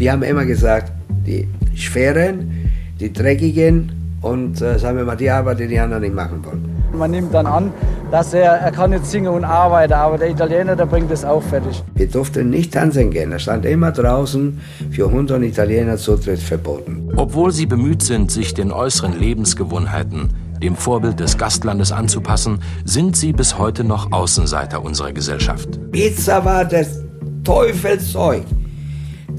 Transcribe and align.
Wir 0.00 0.12
haben 0.12 0.22
immer 0.22 0.46
gesagt, 0.46 0.92
die 1.26 1.46
schweren, 1.74 2.70
die 3.00 3.12
dreckigen 3.12 3.92
und 4.22 4.58
äh, 4.62 4.78
sagen 4.78 4.96
wir 4.96 5.04
mal 5.04 5.14
die 5.14 5.28
Arbeit, 5.28 5.60
die 5.60 5.66
die 5.68 5.78
anderen 5.78 6.00
nicht 6.02 6.14
machen 6.14 6.42
wollen. 6.42 6.64
Man 6.94 7.10
nimmt 7.10 7.34
dann 7.34 7.44
an, 7.44 7.70
dass 8.10 8.32
er, 8.32 8.50
er 8.50 8.72
kann 8.72 8.92
jetzt 8.92 9.10
singen 9.10 9.28
und 9.28 9.44
arbeiten, 9.44 9.92
aber 9.92 10.16
der 10.16 10.30
Italiener, 10.30 10.74
der 10.74 10.86
bringt 10.86 11.10
es 11.10 11.22
auch 11.22 11.42
fertig. 11.42 11.84
Wir 11.96 12.08
durften 12.08 12.48
nicht 12.48 12.72
tanzen 12.72 13.10
gehen. 13.10 13.30
Er 13.30 13.38
stand 13.40 13.66
immer 13.66 13.92
draußen, 13.92 14.58
für 14.90 15.08
100 15.08 15.42
Italiener 15.42 15.98
Zutritt 15.98 16.38
verboten. 16.38 17.10
Obwohl 17.16 17.52
sie 17.52 17.66
bemüht 17.66 18.00
sind, 18.02 18.30
sich 18.30 18.54
den 18.54 18.72
äußeren 18.72 19.20
Lebensgewohnheiten, 19.20 20.30
dem 20.62 20.76
Vorbild 20.76 21.20
des 21.20 21.36
Gastlandes 21.36 21.92
anzupassen, 21.92 22.60
sind 22.86 23.16
sie 23.16 23.34
bis 23.34 23.58
heute 23.58 23.84
noch 23.84 24.12
Außenseiter 24.12 24.82
unserer 24.82 25.12
Gesellschaft. 25.12 25.78
Pizza 25.92 26.42
war 26.42 26.64
das 26.64 27.02
Teufelszeug. 27.44 28.44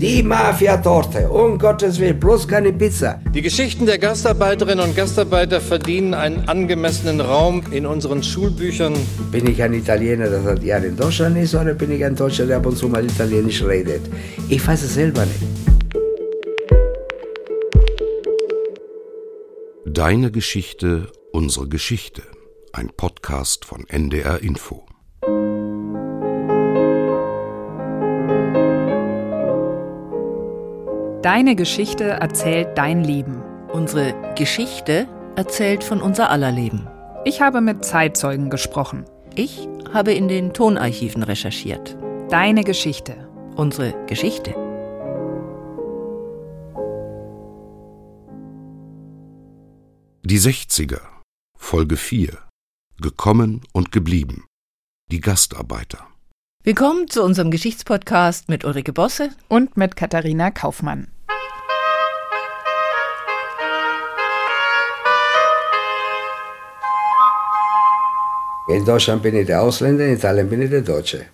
Die 0.01 0.23
Mafia-Torte, 0.23 1.29
um 1.29 1.59
Gottes 1.59 1.99
Willen, 1.99 2.19
bloß 2.19 2.47
keine 2.47 2.73
Pizza. 2.73 3.21
Die 3.35 3.43
Geschichten 3.43 3.85
der 3.85 3.99
Gastarbeiterinnen 3.99 4.83
und 4.83 4.95
Gastarbeiter 4.95 5.61
verdienen 5.61 6.15
einen 6.15 6.49
angemessenen 6.49 7.21
Raum 7.21 7.61
in 7.69 7.85
unseren 7.85 8.23
Schulbüchern. 8.23 8.95
Bin 9.31 9.45
ich 9.45 9.61
ein 9.61 9.75
Italiener, 9.75 10.27
der 10.27 10.41
seit 10.41 10.63
Jahren 10.63 10.85
in 10.85 10.97
Deutschland 10.97 11.37
ist, 11.37 11.53
oder 11.53 11.75
bin 11.75 11.91
ich 11.91 12.03
ein 12.03 12.15
Deutscher, 12.15 12.47
der 12.47 12.57
ab 12.57 12.65
und 12.65 12.79
zu 12.79 12.89
mal 12.89 13.05
Italienisch 13.05 13.61
redet? 13.61 14.01
Ich 14.49 14.65
weiß 14.65 14.81
es 14.81 14.95
selber 14.95 15.23
nicht. 15.23 15.43
Deine 19.85 20.31
Geschichte, 20.31 21.11
unsere 21.31 21.67
Geschichte. 21.67 22.23
Ein 22.73 22.89
Podcast 22.97 23.65
von 23.65 23.87
NDR 23.87 24.41
Info. 24.41 24.83
Deine 31.21 31.55
Geschichte 31.55 32.05
erzählt 32.05 32.75
dein 32.75 33.03
Leben. 33.03 33.43
Unsere 33.71 34.33
Geschichte 34.35 35.07
erzählt 35.35 35.83
von 35.83 36.01
unser 36.01 36.31
aller 36.31 36.51
Leben. 36.51 36.87
Ich 37.25 37.41
habe 37.41 37.61
mit 37.61 37.85
Zeitzeugen 37.85 38.49
gesprochen. 38.49 39.05
Ich 39.35 39.69
habe 39.93 40.13
in 40.13 40.27
den 40.27 40.51
Tonarchiven 40.51 41.21
recherchiert. 41.21 41.95
Deine 42.31 42.63
Geschichte. 42.63 43.29
Unsere 43.55 43.93
Geschichte. 44.07 44.55
Die 50.23 50.39
60er, 50.39 51.01
Folge 51.55 51.97
4. 51.97 52.35
Gekommen 52.99 53.61
und 53.73 53.91
geblieben. 53.91 54.45
Die 55.11 55.21
Gastarbeiter. 55.21 56.10
Willkommen 56.63 57.09
zu 57.09 57.23
unserem 57.23 57.49
Geschichtspodcast 57.49 58.47
mit 58.47 58.63
Ulrike 58.63 58.93
Bosse 58.93 59.31
und 59.47 59.77
mit 59.77 59.95
Katharina 59.95 60.51
Kaufmann. 60.51 61.07
In 68.67 68.85
Deutschland 68.85 69.23
bin 69.23 69.37
ich 69.37 69.47
der 69.47 69.63
Ausländer, 69.63 70.05
in 70.05 70.13
Italien 70.13 70.47
bin 70.47 70.61
ich 70.61 70.69
der 70.69 70.81
Deutsche. 70.83 71.25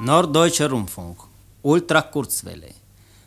Norddeutscher 0.00 0.68
Rundfunk, 0.68 1.18
Ultra 1.62 2.02
Kurzwelle. 2.02 2.74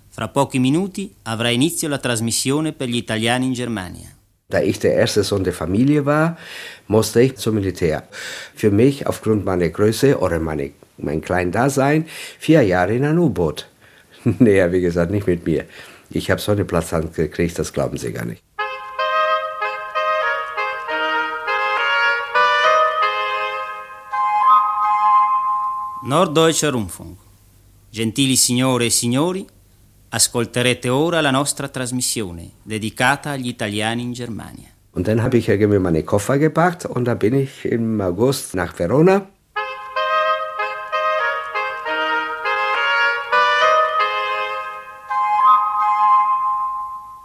Fra 0.09 0.27
pochi 0.27 0.59
minuti 0.59 1.13
avrà 1.23 1.49
inizio 1.49 1.87
la 1.87 1.99
trasmissione 1.99 2.73
per 2.73 2.89
gli 2.89 2.97
italiani 2.97 3.45
in 3.45 3.53
Germania. 3.53 4.14
Da 4.49 4.61
ich 4.61 4.77
der 4.77 4.93
erste 4.93 5.23
Sohn 5.23 5.43
der 5.43 5.53
Familie 5.53 6.05
war, 6.05 6.37
musste 6.87 7.19
ich 7.19 7.35
zum 7.35 7.55
Militär. 7.55 8.03
Für 8.53 8.69
mich, 8.69 9.07
aufgrund 9.07 9.43
meiner 9.43 9.69
Größe 9.69 10.19
oder 10.19 10.39
meine, 10.39 10.69
mein 10.97 11.21
kleinen 11.21 11.51
Dasein, 11.51 12.05
vier 12.37 12.61
Jahre 12.61 12.95
in 12.95 13.05
ein 13.05 13.17
U-Boot. 13.17 13.67
naja, 14.23 14.71
wie 14.71 14.81
gesagt, 14.81 15.11
nicht 15.11 15.25
mit 15.25 15.47
mir. 15.47 15.65
Ich 16.11 16.29
habe 16.29 16.39
so 16.39 16.51
eine 16.51 16.63
Platzhand 16.63 17.15
gekriegt, 17.15 17.57
das 17.57 17.73
glauben 17.73 17.97
Sie 17.97 18.13
gar 18.13 18.25
nicht. 18.25 18.43
Norddeutscher 26.03 26.71
Rundfunk. 26.71 27.17
Gentili 27.91 28.35
signore 28.35 28.85
e 28.85 28.89
signori, 28.89 29.47
ascolterete 30.15 30.87
ora 30.87 31.19
la 31.19 31.29
nostra 31.29 31.67
trasmissione 31.67 32.51
dedicata 32.63 33.31
agli 33.31 33.49
italiani 33.49 34.01
in 34.01 34.13
Germania. 34.13 34.69
Und 34.91 35.07
dann 35.07 35.21
habe 35.21 35.37
ich 35.37 35.49
irgendwie 35.49 35.79
meine 35.79 36.03
Koffer 36.03 36.37
gepackt 36.37 36.85
und 36.85 37.03
dann 37.03 37.19
bin 37.19 37.33
ich 37.33 37.65
im 37.65 37.99
August 37.99 38.55
nach 38.55 38.73
Verona. 38.79 39.27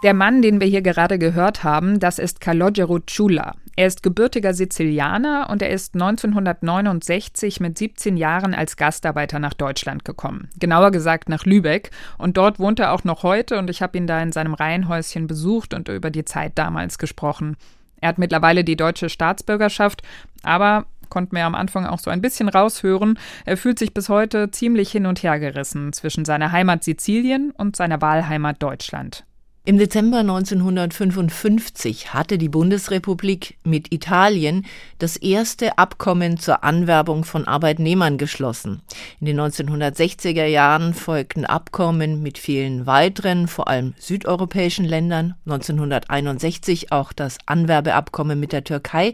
Der 0.03 0.13
Mann, 0.13 0.41
den 0.41 0.59
wir 0.59 0.67
hier 0.67 0.81
gerade 0.81 1.17
gehört 1.17 1.63
haben, 1.63 1.99
das 1.99 2.19
ist 2.19 2.41
Calogero 2.41 2.99
Ciulla. 3.07 3.53
Er 3.75 3.87
ist 3.87 4.03
gebürtiger 4.03 4.53
Sizilianer 4.53 5.49
und 5.49 5.61
er 5.61 5.69
ist 5.69 5.93
1969 5.93 7.59
mit 7.61 7.77
17 7.77 8.17
Jahren 8.17 8.53
als 8.53 8.75
Gastarbeiter 8.75 9.39
nach 9.39 9.53
Deutschland 9.53 10.03
gekommen. 10.03 10.49
Genauer 10.59 10.91
gesagt 10.91 11.29
nach 11.29 11.45
Lübeck. 11.45 11.91
Und 12.17 12.37
dort 12.37 12.59
wohnt 12.59 12.79
er 12.79 12.91
auch 12.91 13.03
noch 13.03 13.23
heute 13.23 13.57
und 13.57 13.69
ich 13.69 13.81
habe 13.81 13.97
ihn 13.97 14.07
da 14.07 14.21
in 14.21 14.31
seinem 14.31 14.53
Reihenhäuschen 14.53 15.27
besucht 15.27 15.73
und 15.73 15.87
über 15.87 16.11
die 16.11 16.25
Zeit 16.25 16.53
damals 16.55 16.97
gesprochen. 16.97 17.55
Er 18.01 18.09
hat 18.09 18.17
mittlerweile 18.17 18.63
die 18.63 18.75
deutsche 18.75 19.09
Staatsbürgerschaft, 19.09 20.01
aber 20.43 20.85
konnten 21.09 21.35
wir 21.35 21.45
am 21.45 21.55
Anfang 21.55 21.85
auch 21.85 21.99
so 21.99 22.09
ein 22.09 22.21
bisschen 22.21 22.49
raushören. 22.49 23.19
Er 23.45 23.57
fühlt 23.57 23.79
sich 23.79 23.93
bis 23.93 24.09
heute 24.09 24.51
ziemlich 24.51 24.91
hin 24.91 25.05
und 25.05 25.23
her 25.23 25.39
gerissen 25.39 25.93
zwischen 25.93 26.25
seiner 26.25 26.51
Heimat 26.51 26.83
Sizilien 26.83 27.51
und 27.51 27.75
seiner 27.75 28.01
Wahlheimat 28.01 28.61
Deutschland. 28.61 29.23
Im 29.63 29.77
Dezember 29.77 30.21
1955 30.21 32.15
hatte 32.15 32.39
die 32.39 32.49
Bundesrepublik 32.49 33.59
mit 33.63 33.93
Italien 33.93 34.65
das 34.97 35.17
erste 35.17 35.77
Abkommen 35.77 36.37
zur 36.39 36.63
Anwerbung 36.63 37.23
von 37.25 37.47
Arbeitnehmern 37.47 38.17
geschlossen. 38.17 38.81
In 39.19 39.27
den 39.27 39.39
1960er 39.39 40.45
Jahren 40.45 40.95
folgten 40.95 41.45
Abkommen 41.45 42.23
mit 42.23 42.39
vielen 42.39 42.87
weiteren, 42.87 43.47
vor 43.47 43.67
allem 43.67 43.93
südeuropäischen 43.99 44.85
Ländern, 44.85 45.35
1961 45.45 46.91
auch 46.91 47.13
das 47.13 47.37
Anwerbeabkommen 47.45 48.39
mit 48.39 48.53
der 48.53 48.63
Türkei 48.63 49.13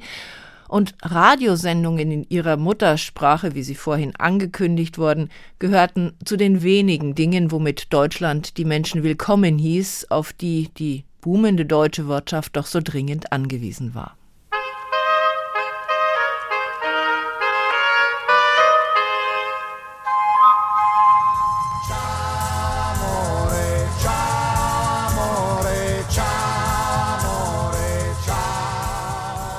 und 0.68 0.96
Radiosendungen 1.02 2.12
in 2.12 2.26
ihrer 2.30 2.58
Muttersprache, 2.58 3.56
wie 3.56 3.64
sie 3.64 3.76
vorhin 3.76 4.16
angekündigt 4.16 4.98
wurden, 4.98 5.30
gehörten 5.60 6.14
zu 6.26 6.38
den 6.38 6.64
wenigen 6.64 7.16
Dingen, 7.16 7.52
womit 7.52 7.94
Deutschland 7.94 8.58
die 8.58 8.66
Menschen 8.66 9.04
willkommen 9.04 9.58
hieß, 9.58 10.08
auf 10.10 10.34
die 10.34 10.70
die 10.78 11.06
boomende 11.22 11.66
deutsche 11.66 12.08
Wirtschaft 12.08 12.56
doch 12.56 12.66
so 12.66 12.80
dringend 12.84 13.32
angewiesen 13.32 13.96
war. 13.96 14.17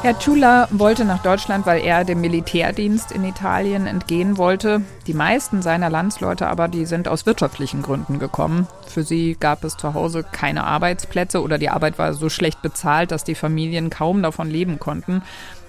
Herr 0.00 0.16
Ciulla 0.16 0.69
wollte 0.70 1.04
nach 1.04 1.22
Deutschland, 1.25 1.66
weil 1.66 1.84
er 1.84 2.04
dem 2.04 2.20
Militärdienst 2.20 3.10
in 3.10 3.25
Italien 3.25 3.88
entgehen 3.88 4.38
wollte. 4.38 4.81
Die 5.09 5.12
meisten 5.12 5.60
seiner 5.60 5.91
Landsleute 5.91 6.47
aber, 6.47 6.69
die 6.69 6.86
sind 6.86 7.09
aus 7.09 7.26
wirtschaftlichen 7.26 7.82
Gründen 7.82 8.20
gekommen. 8.20 8.69
Für 8.86 9.03
sie 9.03 9.36
gab 9.38 9.64
es 9.64 9.76
zu 9.76 9.94
Hause 9.94 10.22
keine 10.22 10.62
Arbeitsplätze 10.62 11.42
oder 11.42 11.59
die 11.59 11.69
Arbeit 11.69 11.98
war 11.98 12.14
so 12.14 12.28
schlecht 12.28 12.62
bezahlt, 12.62 13.10
dass 13.10 13.25
die 13.25 13.34
Familien 13.34 13.91
kaum 13.91 14.22
davon 14.22 14.48
leben 14.48 14.78
konnten. 14.78 15.22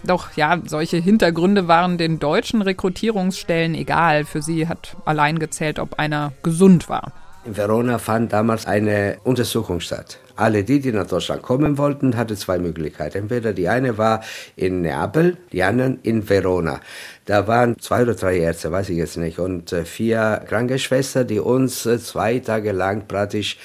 Doch 0.04 0.32
ja, 0.36 0.60
solche 0.64 0.98
Hintergründe 0.98 1.68
waren 1.68 1.98
den 1.98 2.20
deutschen 2.20 2.62
Rekrutierungsstellen 2.62 3.74
egal. 3.74 4.26
Für 4.26 4.44
sie 4.44 4.68
hat 4.68 4.96
allein 5.06 5.40
gezählt, 5.40 5.80
ob 5.80 5.98
einer 5.98 6.34
gesund 6.44 6.88
war. 6.88 7.14
In 7.46 7.58
Verona 7.58 7.98
fand 7.98 8.32
damals 8.32 8.68
eine 8.68 9.18
Untersuchung 9.24 9.80
statt. 9.80 10.20
Alle 10.40 10.64
die, 10.64 10.80
die 10.80 10.94
nach 10.94 11.06
Deutschland 11.08 11.42
kommen 11.42 11.78
wollten, 11.78 12.16
hatten 12.16 12.38
zwei 12.38 12.60
Möglichkeiten. 12.60 13.18
Entweder 13.18 13.52
die 13.52 13.68
eine 13.68 13.98
war 13.98 14.24
in 14.56 14.82
Neapel, 14.82 15.36
die 15.52 15.64
anderen 15.64 16.00
in 16.04 16.30
Verona. 16.30 16.80
Da 17.26 17.46
waren 17.46 17.78
zwei 17.80 18.04
oder 18.04 18.16
drei 18.16 18.38
Ärzte, 18.38 18.72
weiß 18.72 18.90
ich 18.90 18.98
jetzt 18.98 19.18
nicht, 19.18 19.38
und 19.38 19.74
äh, 19.74 19.84
vier 19.84 20.42
Krankenschwestern, 20.48 21.28
die 21.28 21.40
uns 21.40 21.86
äh, 21.86 22.00
zwei 22.00 22.40
Tage 22.40 22.72
lang 22.72 23.06
praktisch 23.08 23.58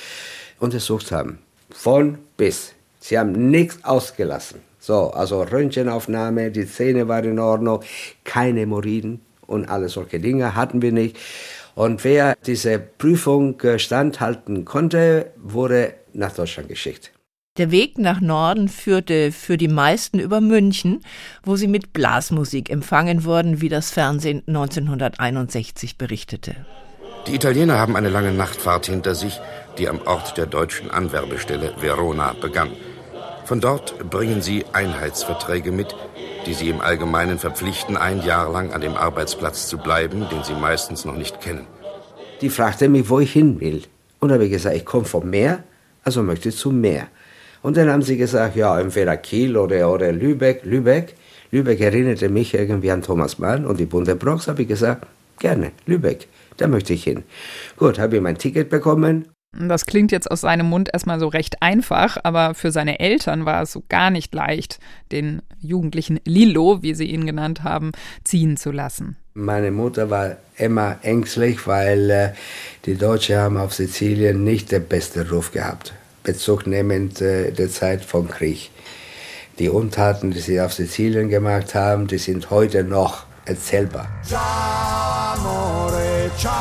untersucht 0.58 1.12
haben. 1.12 1.38
Von 1.70 2.18
bis. 2.36 2.72
Sie 2.98 3.18
haben 3.18 3.50
nichts 3.50 3.84
ausgelassen. 3.84 4.60
So, 4.80 5.12
also 5.12 5.42
Röntgenaufnahme, 5.42 6.50
die 6.50 6.66
Zähne 6.66 7.06
waren 7.06 7.24
in 7.24 7.38
Ordnung, 7.38 7.82
keine 8.24 8.60
Hämorrhoiden 8.60 9.20
und 9.46 9.68
alle 9.68 9.88
solche 9.88 10.18
Dinge 10.18 10.56
hatten 10.56 10.82
wir 10.82 10.90
nicht. 10.90 11.16
Und 11.76 12.02
wer 12.02 12.34
diese 12.46 12.78
Prüfung 12.78 13.60
standhalten 13.78 14.64
konnte, 14.64 15.32
wurde 15.36 15.94
nach 16.14 16.32
Deutschland 16.32 16.68
geschickt. 16.68 17.12
Der 17.56 17.70
Weg 17.70 17.98
nach 17.98 18.20
Norden 18.20 18.68
führte 18.68 19.30
für 19.30 19.56
die 19.56 19.68
meisten 19.68 20.18
über 20.18 20.40
München, 20.40 21.04
wo 21.44 21.54
sie 21.54 21.68
mit 21.68 21.92
Blasmusik 21.92 22.68
empfangen 22.68 23.24
wurden, 23.24 23.60
wie 23.60 23.68
das 23.68 23.92
Fernsehen 23.92 24.42
1961 24.48 25.96
berichtete. 25.96 26.56
Die 27.28 27.34
Italiener 27.36 27.78
haben 27.78 27.94
eine 27.94 28.08
lange 28.08 28.32
Nachtfahrt 28.32 28.86
hinter 28.86 29.14
sich, 29.14 29.40
die 29.78 29.88
am 29.88 30.00
Ort 30.04 30.36
der 30.36 30.46
deutschen 30.46 30.90
Anwerbestelle 30.90 31.74
Verona 31.78 32.34
begann. 32.40 32.72
Von 33.44 33.60
dort 33.60 34.10
bringen 34.10 34.42
sie 34.42 34.64
Einheitsverträge 34.72 35.70
mit, 35.70 35.94
die 36.46 36.54
sie 36.54 36.68
im 36.68 36.80
Allgemeinen 36.80 37.38
verpflichten, 37.38 37.96
ein 37.96 38.22
Jahr 38.24 38.50
lang 38.50 38.72
an 38.72 38.80
dem 38.80 38.96
Arbeitsplatz 38.96 39.68
zu 39.68 39.78
bleiben, 39.78 40.26
den 40.28 40.42
sie 40.42 40.54
meistens 40.54 41.04
noch 41.04 41.16
nicht 41.16 41.40
kennen. 41.40 41.66
Die 42.40 42.50
fragte 42.50 42.88
mich, 42.88 43.08
wo 43.08 43.20
ich 43.20 43.32
hin 43.32 43.60
will. 43.60 43.82
Und 44.18 44.30
da 44.30 44.34
habe 44.34 44.46
ich 44.46 44.50
gesagt, 44.50 44.76
ich 44.76 44.84
komme 44.84 45.04
vom 45.04 45.30
Meer, 45.30 45.62
also 46.04 46.22
möchte 46.22 46.50
ich 46.50 46.56
zum 46.56 46.80
Meer. 46.80 47.08
Und 47.62 47.76
dann 47.76 47.88
haben 47.88 48.02
sie 48.02 48.16
gesagt, 48.16 48.56
ja, 48.56 48.78
entweder 48.78 49.16
Kiel 49.16 49.56
oder, 49.56 49.90
oder 49.90 50.12
Lübeck. 50.12 50.64
Lübeck. 50.64 51.14
Lübeck 51.50 51.80
erinnerte 51.80 52.28
mich 52.28 52.52
irgendwie 52.52 52.90
an 52.90 53.02
Thomas 53.02 53.38
Mann 53.38 53.64
und 53.64 53.80
die 53.80 53.86
Bunte 53.86 54.16
Brox. 54.16 54.48
Habe 54.48 54.62
ich 54.62 54.68
gesagt, 54.68 55.06
gerne, 55.38 55.72
Lübeck, 55.86 56.28
da 56.56 56.66
möchte 56.66 56.92
ich 56.92 57.04
hin. 57.04 57.24
Gut, 57.76 57.98
habe 57.98 58.16
ich 58.16 58.22
mein 58.22 58.36
Ticket 58.36 58.68
bekommen. 58.68 59.28
Das 59.56 59.86
klingt 59.86 60.10
jetzt 60.10 60.30
aus 60.30 60.40
seinem 60.40 60.68
Mund 60.68 60.90
erstmal 60.92 61.20
so 61.20 61.28
recht 61.28 61.62
einfach, 61.62 62.18
aber 62.24 62.54
für 62.54 62.72
seine 62.72 62.98
Eltern 62.98 63.46
war 63.46 63.62
es 63.62 63.72
so 63.72 63.84
gar 63.88 64.10
nicht 64.10 64.34
leicht, 64.34 64.80
den 65.12 65.42
jugendlichen 65.60 66.18
Lilo, 66.24 66.82
wie 66.82 66.94
sie 66.94 67.06
ihn 67.06 67.24
genannt 67.24 67.62
haben, 67.62 67.92
ziehen 68.24 68.56
zu 68.56 68.72
lassen. 68.72 69.16
Meine 69.36 69.72
Mutter 69.72 70.10
war 70.10 70.36
immer 70.58 70.98
ängstlich, 71.02 71.66
weil 71.66 72.08
äh, 72.08 72.28
die 72.86 72.94
Deutschen 72.94 73.36
haben 73.36 73.56
auf 73.56 73.74
Sizilien 73.74 74.44
nicht 74.44 74.70
den 74.70 74.86
besten 74.86 75.26
Ruf 75.26 75.50
gehabt. 75.50 75.92
Bezug 76.22 76.68
nehmend 76.68 77.20
äh, 77.20 77.50
der 77.50 77.68
Zeit 77.68 78.04
vom 78.04 78.28
Krieg. 78.28 78.70
Die 79.58 79.68
Untaten, 79.68 80.30
die 80.30 80.38
sie 80.38 80.60
auf 80.60 80.72
Sizilien 80.72 81.30
gemacht 81.30 81.74
haben, 81.74 82.06
die 82.06 82.18
sind 82.18 82.50
heute 82.50 82.84
noch 82.84 83.26
erzählbar. 83.44 84.06
Ciao, 84.24 84.40
amore, 85.34 86.30
ciao, 86.38 86.52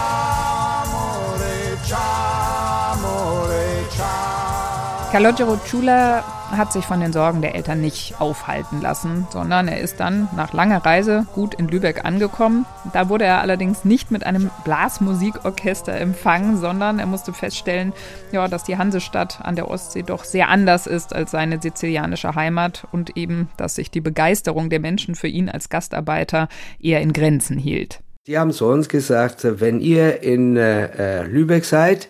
amore, 0.84 1.78
ciao, 1.86 2.94
amore, 2.94 3.86
ciao. 3.96 5.12
Calogero 5.12 5.60
Chula 5.64 6.33
hat 6.58 6.74
sich 6.74 6.86
von 6.86 7.00
den 7.00 7.14
Sorgen 7.14 7.42
der 7.42 7.56
Eltern 7.56 7.82
nicht 7.82 8.16
aufhalten 8.20 8.82
lassen, 8.82 9.28
sondern 9.32 9.68
er 9.68 9.80
ist 9.80 10.00
dann 10.00 10.28
nach 10.36 10.54
langer 10.54 10.86
Reise 10.86 11.26
gut 11.34 11.54
in 11.54 11.68
Lübeck 11.68 12.06
angekommen. 12.06 12.66
Da 12.94 13.10
wurde 13.10 13.26
er 13.26 13.42
allerdings 13.42 13.86
nicht 13.86 14.12
mit 14.12 14.26
einem 14.26 14.50
Blasmusikorchester 14.64 15.94
empfangen, 15.94 16.58
sondern 16.58 17.00
er 17.00 17.06
musste 17.06 17.34
feststellen, 17.34 17.94
ja, 18.32 18.48
dass 18.48 18.64
die 18.64 18.78
Hansestadt 18.78 19.40
an 19.42 19.56
der 19.56 19.70
Ostsee 19.70 20.04
doch 20.04 20.24
sehr 20.24 20.50
anders 20.50 20.88
ist 20.88 21.14
als 21.14 21.32
seine 21.32 21.62
sizilianische 21.62 22.36
Heimat 22.36 22.88
und 22.92 23.18
eben, 23.18 23.50
dass 23.58 23.76
sich 23.76 23.92
die 23.92 24.02
Begeisterung 24.02 24.70
der 24.70 24.80
Menschen 24.80 25.16
für 25.16 25.28
ihn 25.28 25.50
als 25.50 25.70
Gastarbeiter 25.70 26.48
eher 26.80 27.02
in 27.02 27.14
Grenzen 27.14 27.58
hielt. 27.58 28.00
Die 28.28 28.38
haben 28.38 28.52
zu 28.52 28.68
uns 28.68 28.88
gesagt, 28.88 29.46
wenn 29.60 29.82
ihr 29.82 30.24
in 30.24 30.56
äh, 30.56 31.24
Lübeck 31.24 31.66
seid, 31.66 32.08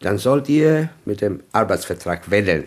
dann 0.00 0.18
sollt 0.18 0.48
ihr 0.48 0.90
mit 1.04 1.20
dem 1.20 1.40
Arbeitsvertrag 1.52 2.30
wählen. 2.30 2.64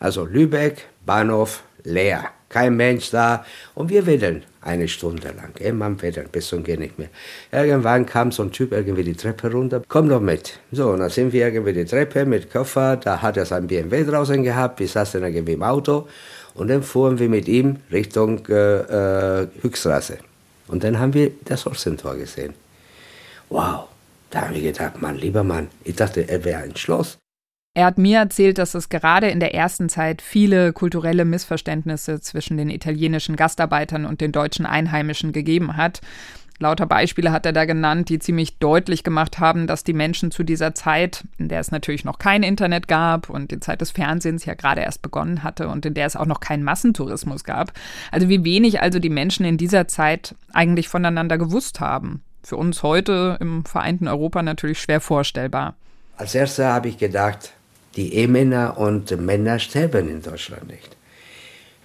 Also 0.00 0.24
Lübeck, 0.24 0.86
Bahnhof, 1.04 1.62
leer. 1.84 2.24
Kein 2.48 2.76
Mensch 2.76 3.10
da. 3.10 3.44
Und 3.76 3.90
wir 3.90 4.06
wedeln 4.06 4.42
eine 4.60 4.88
Stunde 4.88 5.28
lang. 5.28 5.54
Immer 5.60 5.84
am 5.84 6.02
Wedeln, 6.02 6.26
bis 6.32 6.48
zum 6.48 6.64
geht 6.64 6.80
nicht 6.80 6.98
mehr. 6.98 7.08
Irgendwann 7.52 8.06
kam 8.06 8.32
so 8.32 8.42
ein 8.42 8.50
Typ 8.50 8.72
irgendwie 8.72 9.04
die 9.04 9.14
Treppe 9.14 9.52
runter. 9.52 9.82
Komm 9.86 10.08
doch 10.08 10.20
mit. 10.20 10.58
So, 10.72 10.90
und 10.90 10.98
dann 10.98 11.10
sind 11.10 11.32
wir 11.32 11.46
irgendwie 11.46 11.72
die 11.74 11.84
Treppe 11.84 12.24
mit 12.24 12.50
Koffer. 12.50 12.96
Da 12.96 13.22
hat 13.22 13.36
er 13.36 13.46
sein 13.46 13.68
BMW 13.68 14.02
draußen 14.02 14.42
gehabt. 14.42 14.80
Wir 14.80 14.88
saßen 14.88 15.22
irgendwie 15.22 15.52
im 15.52 15.62
Auto. 15.62 16.08
Und 16.54 16.68
dann 16.68 16.82
fuhren 16.82 17.18
wir 17.20 17.28
mit 17.28 17.46
ihm 17.46 17.76
Richtung 17.92 18.44
äh, 18.48 19.42
äh, 19.42 19.48
Höchstraße. 19.62 20.18
Und 20.66 20.82
dann 20.82 20.98
haben 20.98 21.14
wir 21.14 21.30
das 21.44 21.64
Holstentor 21.66 22.16
gesehen. 22.16 22.54
Wow. 23.48 23.86
Da 24.30 24.42
haben 24.42 24.54
wir 24.54 24.62
gedacht, 24.62 25.00
Mann, 25.00 25.16
lieber 25.16 25.42
Mann, 25.42 25.68
ich 25.84 25.96
dachte, 25.96 26.28
er 26.28 26.44
wäre 26.44 26.62
ein 26.62 26.76
Schloss. 26.76 27.19
Er 27.72 27.86
hat 27.86 27.98
mir 27.98 28.18
erzählt, 28.18 28.58
dass 28.58 28.74
es 28.74 28.88
gerade 28.88 29.28
in 29.28 29.38
der 29.38 29.54
ersten 29.54 29.88
Zeit 29.88 30.22
viele 30.22 30.72
kulturelle 30.72 31.24
Missverständnisse 31.24 32.20
zwischen 32.20 32.56
den 32.56 32.68
italienischen 32.68 33.36
Gastarbeitern 33.36 34.06
und 34.06 34.20
den 34.20 34.32
deutschen 34.32 34.66
Einheimischen 34.66 35.30
gegeben 35.30 35.76
hat. 35.76 36.00
Lauter 36.58 36.86
Beispiele 36.86 37.30
hat 37.30 37.46
er 37.46 37.52
da 37.52 37.64
genannt, 37.66 38.08
die 38.08 38.18
ziemlich 38.18 38.58
deutlich 38.58 39.04
gemacht 39.04 39.38
haben, 39.38 39.68
dass 39.68 39.84
die 39.84 39.92
Menschen 39.92 40.32
zu 40.32 40.42
dieser 40.42 40.74
Zeit, 40.74 41.24
in 41.38 41.48
der 41.48 41.60
es 41.60 41.70
natürlich 41.70 42.04
noch 42.04 42.18
kein 42.18 42.42
Internet 42.42 42.88
gab 42.88 43.30
und 43.30 43.52
die 43.52 43.60
Zeit 43.60 43.80
des 43.80 43.92
Fernsehens 43.92 44.44
ja 44.44 44.54
gerade 44.54 44.80
erst 44.80 45.00
begonnen 45.00 45.44
hatte 45.44 45.68
und 45.68 45.86
in 45.86 45.94
der 45.94 46.06
es 46.06 46.16
auch 46.16 46.26
noch 46.26 46.40
keinen 46.40 46.64
Massentourismus 46.64 47.44
gab, 47.44 47.72
also 48.10 48.28
wie 48.28 48.44
wenig 48.44 48.82
also 48.82 48.98
die 48.98 49.08
Menschen 49.08 49.46
in 49.46 49.56
dieser 49.56 49.86
Zeit 49.86 50.34
eigentlich 50.52 50.88
voneinander 50.88 51.38
gewusst 51.38 51.78
haben. 51.78 52.22
Für 52.42 52.56
uns 52.56 52.82
heute 52.82 53.38
im 53.40 53.64
vereinten 53.64 54.08
Europa 54.08 54.42
natürlich 54.42 54.80
schwer 54.80 55.00
vorstellbar. 55.00 55.76
Als 56.16 56.34
erstes 56.34 56.66
habe 56.66 56.88
ich 56.88 56.98
gedacht, 56.98 57.54
die 57.96 58.14
Ehemänner 58.14 58.78
und 58.78 59.10
Männer 59.20 59.58
sterben 59.58 60.08
in 60.08 60.22
Deutschland 60.22 60.68
nicht. 60.68 60.96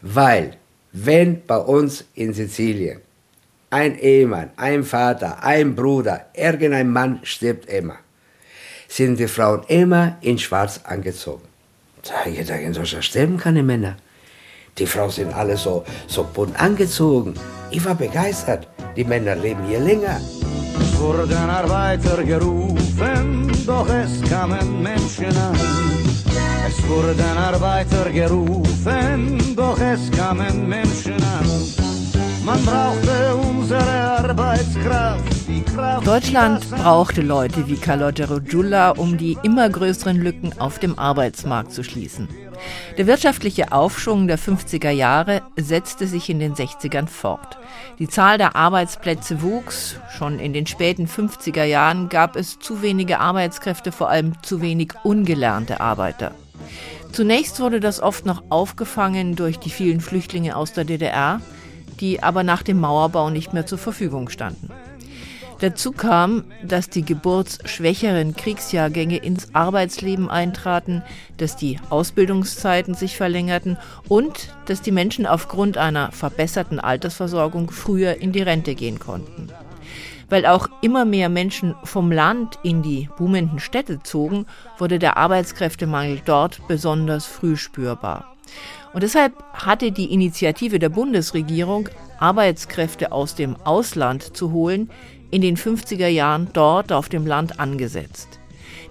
Weil, 0.02 0.57
wenn 0.92 1.46
bei 1.46 1.57
uns 1.57 2.06
in 2.13 2.34
Sizilien 2.34 3.02
ein 3.69 3.98
Ehemann, 3.98 4.52
ein 4.56 4.84
Vater, 4.84 5.44
ein 5.44 5.75
Bruder, 5.75 6.28
irgendein 6.34 6.92
Mann 6.92 7.19
stirbt 7.24 7.68
immer, 7.68 7.98
sind 8.88 9.19
die 9.19 9.28
Frauen 9.28 9.63
immer 9.68 10.18
in 10.22 10.38
Schwarz 10.38 10.80
angezogen. 10.84 11.48
Gedacht, 12.04 12.62
in 12.62 12.74
Deutschland 12.74 13.04
sterben 13.04 13.38
keine 13.38 13.63
Männer. 13.63 13.98
Die 14.78 14.86
Frauen 14.86 15.10
sind 15.10 15.34
alle 15.34 15.58
so, 15.58 15.84
so 16.08 16.24
bunt 16.24 16.60
angezogen. 16.62 17.34
Ich 17.72 17.84
war 17.84 17.96
begeistert. 17.96 18.68
Die 18.96 19.04
Männer 19.04 19.36
leben 19.36 19.63
hier 19.68 19.80
länger. 19.80 20.22
Wurden 20.98 21.50
Arbeiter 21.50 22.24
gerufen, 22.24 23.51
doch 23.65 23.88
es 23.89 24.21
kamen 24.29 24.81
Menschen 24.81 25.35
an. 25.38 25.56
Es 26.67 26.88
wurden 26.88 27.38
Arbeiter 27.38 28.09
gerufen, 28.12 29.56
doch 29.56 29.79
es 29.79 30.12
kamen 30.12 30.67
Menschen 30.67 31.15
an. 31.15 31.45
Man 32.45 32.63
brauchte 32.63 33.35
unsere 33.35 33.81
Arbeitskraft. 33.81 35.23
Deutschland 36.06 36.69
brauchte 36.69 37.21
Leute 37.21 37.67
wie 37.67 37.75
Calogero 37.75 38.39
Giulla, 38.39 38.91
um 38.91 39.17
die 39.17 39.38
immer 39.44 39.69
größeren 39.69 40.17
Lücken 40.17 40.53
auf 40.59 40.79
dem 40.79 40.97
Arbeitsmarkt 41.00 41.71
zu 41.73 41.83
schließen. 41.83 42.27
Der 42.98 43.07
wirtschaftliche 43.07 43.72
Aufschwung 43.72 44.28
der 44.28 44.40
50er 44.40 44.90
Jahre 44.90 45.42
setzte 45.57 46.07
sich 46.07 46.30
in 46.30 46.40
den 46.40 46.56
60ern 46.56 47.07
fort. 47.07 47.57
Die 48.00 48.07
Zahl 48.07 48.38
der 48.38 48.56
Arbeitsplätze 48.56 49.42
wuchs. 49.42 49.98
Schon 50.18 50.39
in 50.39 50.53
den 50.53 50.68
späten 50.68 51.08
50er 51.08 51.63
Jahren 51.63 52.10
gab 52.10 52.36
es 52.36 52.60
zu 52.60 52.82
wenige 52.82 53.20
Arbeitskräfte, 53.20 53.91
vor 53.91 54.10
allem 54.10 54.34
zu 54.44 54.62
wenig 54.62 54.94
ungelernte 55.03 55.82
Arbeiter. 55.82 56.32
Zunächst 57.12 57.60
wurde 57.60 57.79
das 57.79 58.01
oft 58.01 58.25
noch 58.25 58.44
aufgefangen 58.50 59.36
durch 59.36 59.58
die 59.58 59.70
vielen 59.70 60.01
Flüchtlinge 60.01 60.56
aus 60.56 60.74
der 60.74 60.84
DDR, 60.84 61.39
die 62.00 62.22
aber 62.22 62.44
nach 62.44 62.62
dem 62.62 62.79
Mauerbau 62.79 63.29
nicht 63.29 63.53
mehr 63.53 63.65
zur 63.65 63.77
Verfügung 63.77 64.29
standen. 64.29 64.70
Dazu 65.59 65.93
kam, 65.93 66.43
dass 66.63 66.89
die 66.89 67.03
geburtsschwächeren 67.03 68.35
Kriegsjahrgänge 68.35 69.17
ins 69.17 69.55
Arbeitsleben 69.55 70.29
eintraten, 70.29 71.01
dass 71.38 71.55
die 71.55 71.79
Ausbildungszeiten 71.89 72.93
sich 72.93 73.15
verlängerten 73.15 73.77
und 74.09 74.53
dass 74.65 74.81
die 74.81 74.91
Menschen 74.91 75.25
aufgrund 75.25 75.77
einer 75.77 76.12
verbesserten 76.12 76.79
Altersversorgung 76.79 77.71
früher 77.71 78.17
in 78.17 78.33
die 78.33 78.41
Rente 78.41 78.75
gehen 78.75 79.00
konnten. 79.00 79.50
Weil 80.27 80.45
auch 80.45 80.67
immer 80.81 81.05
mehr 81.05 81.29
Menschen 81.29 81.75
vom 81.83 82.12
Land 82.12 82.59
in 82.63 82.81
die 82.81 83.09
boomenden 83.17 83.59
Städte 83.59 84.01
zogen, 84.03 84.47
wurde 84.77 85.00
der 85.00 85.17
Arbeitskräftemangel 85.17 86.21
dort 86.25 86.67
besonders 86.67 87.25
früh 87.25 87.55
spürbar. 87.55 88.35
Und 88.93 89.03
deshalb 89.03 89.33
hatte 89.53 89.91
die 89.91 90.13
Initiative 90.13 90.79
der 90.79 90.89
Bundesregierung, 90.89 91.89
Arbeitskräfte 92.19 93.12
aus 93.12 93.35
dem 93.35 93.57
Ausland 93.65 94.38
zu 94.38 94.51
holen, 94.51 94.89
in 95.32 95.41
den 95.41 95.58
50er 95.58 96.08
Jahren 96.08 96.50
dort 96.53 96.91
auf 96.91 97.10
dem 97.10 97.25
Land 97.25 97.60
angesetzt. 97.60 98.39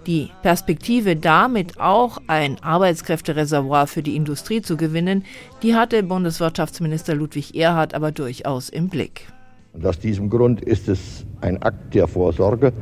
Die 0.07 0.29
Perspektive 0.43 1.17
damit 1.17 1.81
auch 1.81 2.19
ein 2.27 2.63
Arbeitskräftereservoir 2.63 3.87
für 3.87 4.03
die 4.03 4.17
Industrie 4.17 4.61
zu 4.61 4.77
gewinnen, 4.77 5.25
die 5.63 5.75
hatte 5.75 6.03
Bundeswirtschaftsminister 6.03 7.15
Ludwig 7.15 7.55
Erhard 7.55 7.95
aber 7.95 8.13
durchaus 8.13 8.69
im 8.69 8.89
Blick. 8.89 9.27
Und 9.73 9.87
aus 9.87 9.99
diesem 9.99 10.29
Grund 10.29 10.61
ist 10.61 10.89
es 10.89 11.25
ein 11.41 11.63
Akt 11.63 11.95
der 11.95 12.07
Vorsorge, 12.07 12.73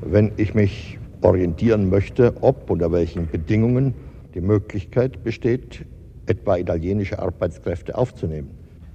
wenn 0.00 0.32
ich 0.38 0.54
mich 0.54 0.98
orientieren 1.20 1.90
möchte, 1.90 2.34
ob 2.40 2.70
unter 2.70 2.90
welchen 2.90 3.28
Bedingungen 3.28 3.94
die 4.34 4.40
Möglichkeit 4.40 5.22
besteht, 5.22 5.84
etwa 6.26 6.56
italienische 6.56 7.18
Arbeitskräfte 7.18 7.96
aufzunehmen. 7.96 8.50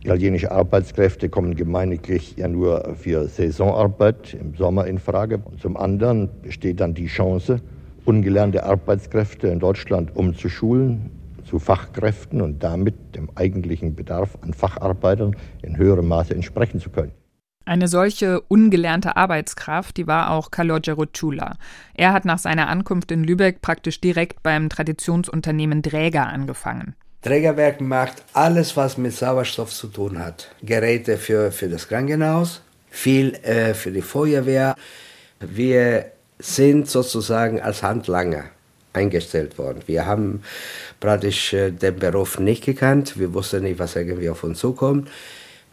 Italienische 0.08 0.54
Arbeitskräfte 0.54 1.28
kommen 1.28 1.58
gemeiniglich 1.58 2.38
ja 2.38 2.48
nur 2.48 2.96
für 2.96 3.28
Saisonarbeit 3.28 4.36
im 4.36 4.56
Sommer 4.56 4.88
in 4.88 5.00
Frage. 5.00 5.40
Und 5.44 5.60
zum 5.60 5.76
anderen 5.76 6.30
besteht 6.42 6.80
dann 6.80 6.94
die 6.94 7.08
Chance, 7.08 7.60
ungelernte 8.06 8.64
Arbeitskräfte 8.64 9.50
in 9.50 9.60
Deutschland 9.60 10.16
umzuschulen 10.16 11.12
zu 11.44 11.60
Fachkräften 11.60 12.42
und 12.42 12.64
damit 12.64 12.96
dem 13.18 13.30
eigentlichen 13.36 13.96
Bedarf 13.96 14.38
an 14.40 14.54
Facharbeitern 14.54 15.36
in 15.62 15.76
höherem 15.76 16.08
Maße 16.08 16.34
entsprechen 16.34 16.80
zu 16.80 16.90
können. 16.90 17.12
Eine 17.66 17.90
solche 17.90 18.40
ungelernte 18.40 19.18
Arbeitskraft, 19.18 19.98
die 19.98 20.08
war 20.08 20.32
auch 20.32 20.52
Calogero 20.52 21.06
Chula. 21.06 21.58
Er 21.96 22.14
hat 22.14 22.24
nach 22.24 22.40
seiner 22.40 22.70
Ankunft 22.70 23.12
in 23.12 23.26
Lübeck 23.26 23.62
praktisch 23.62 24.00
direkt 24.00 24.42
beim 24.42 24.70
Traditionsunternehmen 24.70 25.82
Dräger 25.82 26.28
angefangen. 26.28 26.96
Trägerwerk 27.28 27.82
macht 27.82 28.24
alles, 28.32 28.78
was 28.78 28.98
mit 28.98 29.14
Sauerstoff 29.14 29.74
zu 29.74 29.88
tun 29.88 30.18
hat. 30.18 30.48
Geräte 30.64 31.18
für, 31.18 31.52
für 31.52 31.68
das 31.68 31.90
Krankenhaus, 31.90 32.62
viel 32.90 33.34
äh, 33.44 33.74
für 33.74 33.92
die 33.92 34.02
Feuerwehr. 34.02 34.76
Wir 35.42 36.06
sind 36.40 36.90
sozusagen 36.90 37.60
als 37.60 37.84
Handlanger 37.84 38.46
eingestellt 38.94 39.58
worden. 39.58 39.82
Wir 39.88 40.06
haben 40.06 40.42
praktisch 41.02 41.52
äh, 41.52 41.72
den 41.72 41.98
Beruf 41.98 42.40
nicht 42.40 42.64
gekannt. 42.64 43.20
Wir 43.20 43.34
wussten 43.34 43.64
nicht, 43.64 43.78
was 43.78 43.98
irgendwie 43.98 44.30
auf 44.30 44.46
uns 44.46 44.60
zukommt. 44.60 45.10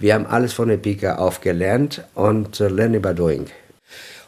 Wir 0.01 0.15
haben 0.15 0.27
alles 0.27 0.55
von 0.55 0.67
der 0.67 0.79
Pika 0.79 1.19
auf 1.19 1.41
gelernt 1.41 2.03
und 2.17 2.59
äh, 2.59 2.67
Learning 2.67 3.01
by 3.01 3.15
Doing. 3.15 3.47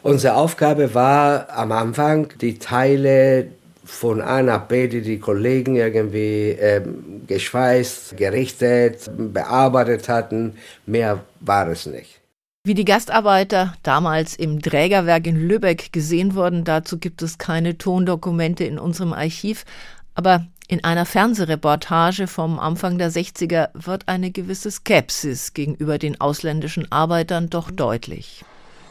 Unsere 0.01 0.35
Aufgabe 0.35 0.93
war 0.93 1.49
am 1.49 1.73
Anfang, 1.73 2.29
die 2.39 2.57
Teile 2.57 3.47
von 3.87 4.21
A 4.21 4.43
nach 4.43 4.65
B, 4.65 4.87
die 4.87 5.01
die 5.01 5.19
Kollegen 5.19 5.75
irgendwie 5.75 6.49
ähm, 6.59 7.23
geschweißt, 7.25 8.17
gerichtet, 8.17 9.09
bearbeitet 9.17 10.09
hatten. 10.09 10.55
Mehr 10.85 11.23
war 11.39 11.67
es 11.69 11.85
nicht. 11.85 12.19
Wie 12.63 12.73
die 12.73 12.85
Gastarbeiter 12.85 13.75
damals 13.81 14.35
im 14.35 14.61
Trägerwerk 14.61 15.25
in 15.25 15.37
Lübeck 15.37 15.93
gesehen 15.93 16.35
wurden, 16.35 16.65
dazu 16.65 16.99
gibt 16.99 17.21
es 17.21 17.37
keine 17.37 17.77
Tondokumente 17.77 18.65
in 18.65 18.77
unserem 18.77 19.13
Archiv. 19.13 19.63
Aber 20.15 20.45
in 20.67 20.83
einer 20.83 21.05
Fernsehreportage 21.05 22.27
vom 22.27 22.59
Anfang 22.59 22.97
der 22.97 23.09
60er 23.09 23.69
wird 23.73 24.09
eine 24.09 24.31
gewisse 24.31 24.69
Skepsis 24.69 25.53
gegenüber 25.53 25.97
den 25.97 26.19
ausländischen 26.19 26.91
Arbeitern 26.91 27.49
doch 27.49 27.71
deutlich. 27.71 28.43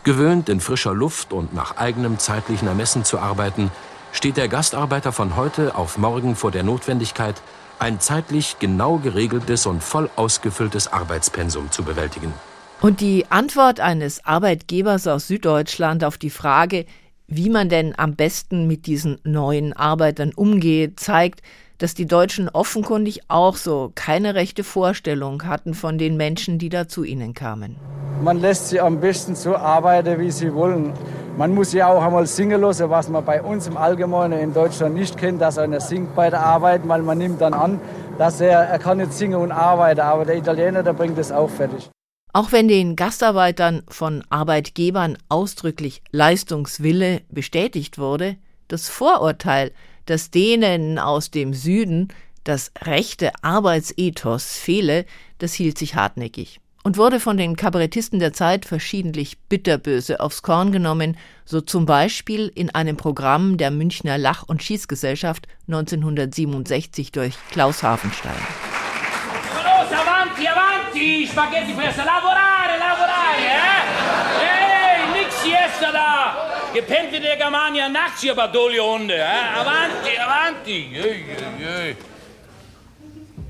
Gewöhnt 0.05 0.49
in 0.49 0.61
frischer 0.61 0.95
Luft 0.95 1.35
und 1.35 1.53
nach 1.53 1.77
eigenem 1.77 2.19
zeitlichen 2.19 2.69
Ermessen 2.69 3.05
zu 3.05 3.19
arbeiten, 3.19 3.71
steht 4.17 4.39
der 4.39 4.49
Gastarbeiter 4.49 5.13
von 5.13 5.37
heute 5.37 5.75
auf 5.75 5.99
morgen 5.99 6.37
vor 6.37 6.51
der 6.51 6.63
Notwendigkeit, 6.63 7.35
ein 7.79 8.01
zeitlich 8.01 8.57
genau 8.59 8.97
geregeltes 8.97 9.67
und 9.67 9.85
voll 9.85 10.09
ausgefülltes 10.17 10.91
Arbeitspensum 10.91 11.71
zu 11.71 11.83
bewältigen. 11.83 12.33
Und 12.81 13.03
die 13.03 13.27
Antwort 13.29 13.79
eines 13.79 14.25
Arbeitgebers 14.25 15.07
aus 15.07 15.29
Süddeutschland 15.29 16.03
auf 16.03 16.17
die 16.17 16.31
Frage, 16.31 16.87
wie 17.27 17.51
man 17.51 17.69
denn 17.69 17.93
am 17.99 18.15
besten 18.17 18.67
mit 18.67 18.87
diesen 18.87 19.19
neuen 19.23 19.75
Arbeitern 19.75 20.33
umgeht, 20.35 20.99
zeigt, 20.99 21.43
dass 21.79 21.95
die 21.95 22.07
Deutschen 22.07 22.49
offenkundig 22.49 23.21
auch 23.29 23.57
so 23.57 23.93
keine 23.95 24.35
rechte 24.35 24.65
Vorstellung 24.65 25.45
hatten 25.45 25.75
von 25.75 25.99
den 25.99 26.17
Menschen, 26.17 26.59
die 26.59 26.69
da 26.69 26.89
zu 26.89 27.05
ihnen 27.05 27.35
kamen. 27.35 27.77
Man 28.23 28.41
lässt 28.41 28.69
sie 28.69 28.81
am 28.81 29.01
besten 29.01 29.35
so 29.35 29.57
arbeiten, 29.57 30.19
wie 30.19 30.31
sie 30.31 30.55
wollen. 30.55 30.95
Man 31.37 31.55
muss 31.55 31.75
ja 31.75 31.89
auch 31.89 32.03
einmal 32.03 32.27
singen 32.27 32.63
lassen, 32.63 32.89
was 32.89 33.11
man 33.11 33.25
bei 33.25 33.43
uns 33.43 33.67
im 33.67 33.77
Allgemeinen 33.77 34.41
in 34.41 34.55
Deutschland 34.55 34.95
nicht 34.95 35.19
kennt, 35.19 35.43
dass 35.43 35.59
einer 35.59 35.81
singt 35.81 36.15
bei 36.15 36.31
der 36.31 36.41
Arbeit, 36.41 36.89
weil 36.89 37.03
man 37.03 37.19
nimmt 37.19 37.43
dann 37.43 37.53
an, 37.53 37.79
dass 38.17 38.41
er, 38.41 38.61
er 38.61 38.79
kann 38.79 38.97
nicht 38.99 39.13
singen 39.13 39.37
und 39.37 39.53
arbeiten, 39.53 40.01
aber 40.01 40.25
der 40.25 40.37
Italiener, 40.39 40.83
der 40.83 40.95
bringt 40.95 41.19
es 41.19 41.31
auch 41.31 41.51
fertig. 41.51 41.91
Auch 42.33 42.53
wenn 42.53 42.69
den 42.69 42.97
Gastarbeitern 42.97 43.83
von 43.89 44.25
Arbeitgebern 44.31 45.17
ausdrücklich 45.29 46.03
Leistungswille 46.11 47.23
bestätigt 47.31 47.99
wurde, 47.99 48.37
das 48.69 48.89
Vorurteil, 48.89 49.73
dass 50.07 50.31
denen 50.31 50.99
aus 50.99 51.31
dem 51.31 51.55
Süden 51.55 52.09
das 52.45 52.73
rechte 52.83 53.33
Arbeitsethos 53.43 54.57
fehle, 54.57 55.05
das 55.39 55.53
hielt 55.53 55.79
sich 55.79 55.95
hartnäckig 55.95 56.61
und 56.87 56.99
wurde 56.99 57.19
von 57.19 57.37
den 57.37 57.57
Kabarettisten 57.57 58.21
der 58.21 58.33
Zeit 58.33 58.65
verschiedentlich 58.65 59.41
bitterböse 59.49 60.21
aufs 60.21 60.43
Korn 60.43 60.71
genommen, 60.71 61.17
so 61.45 61.61
zum 61.61 61.85
Beispiel 61.85 62.47
in 62.55 62.73
einem 62.73 62.97
Programm 62.97 63.57
der 63.57 63.73
Münchner 63.73 64.19
Lach- 64.19 64.45
und 64.45 64.63
Schießgesellschaft 64.63 65.49
1967 65.67 67.11
durch 67.11 67.35
Klaus 67.51 67.83
Hafenstein. 67.83 68.39
Los, 69.57 69.91
avanti, 69.91 70.47
avanti, 70.47 71.27
Spaghetti 71.27 71.75
Festa, 71.75 72.05
lavorare, 72.05 72.79
lavorare, 72.79 73.43
eh? 73.43 73.83
Ehi, 74.45 75.25
nix 75.25 75.43
siesta 75.43 75.91
da! 75.91 76.56
Gepennt 76.75 77.13
wie 77.13 77.21
der 77.21 77.37
Germania 77.37 77.89
nachts 77.89 78.21
hier, 78.21 78.35
Badoli 78.35 78.79
Hunde, 78.79 79.15
eh? 79.15 79.59
Avanti, 79.61 80.19
avanti! 80.19 80.89
Jö, 80.93 81.03
jö, 81.03 81.37
jö. 81.61 81.95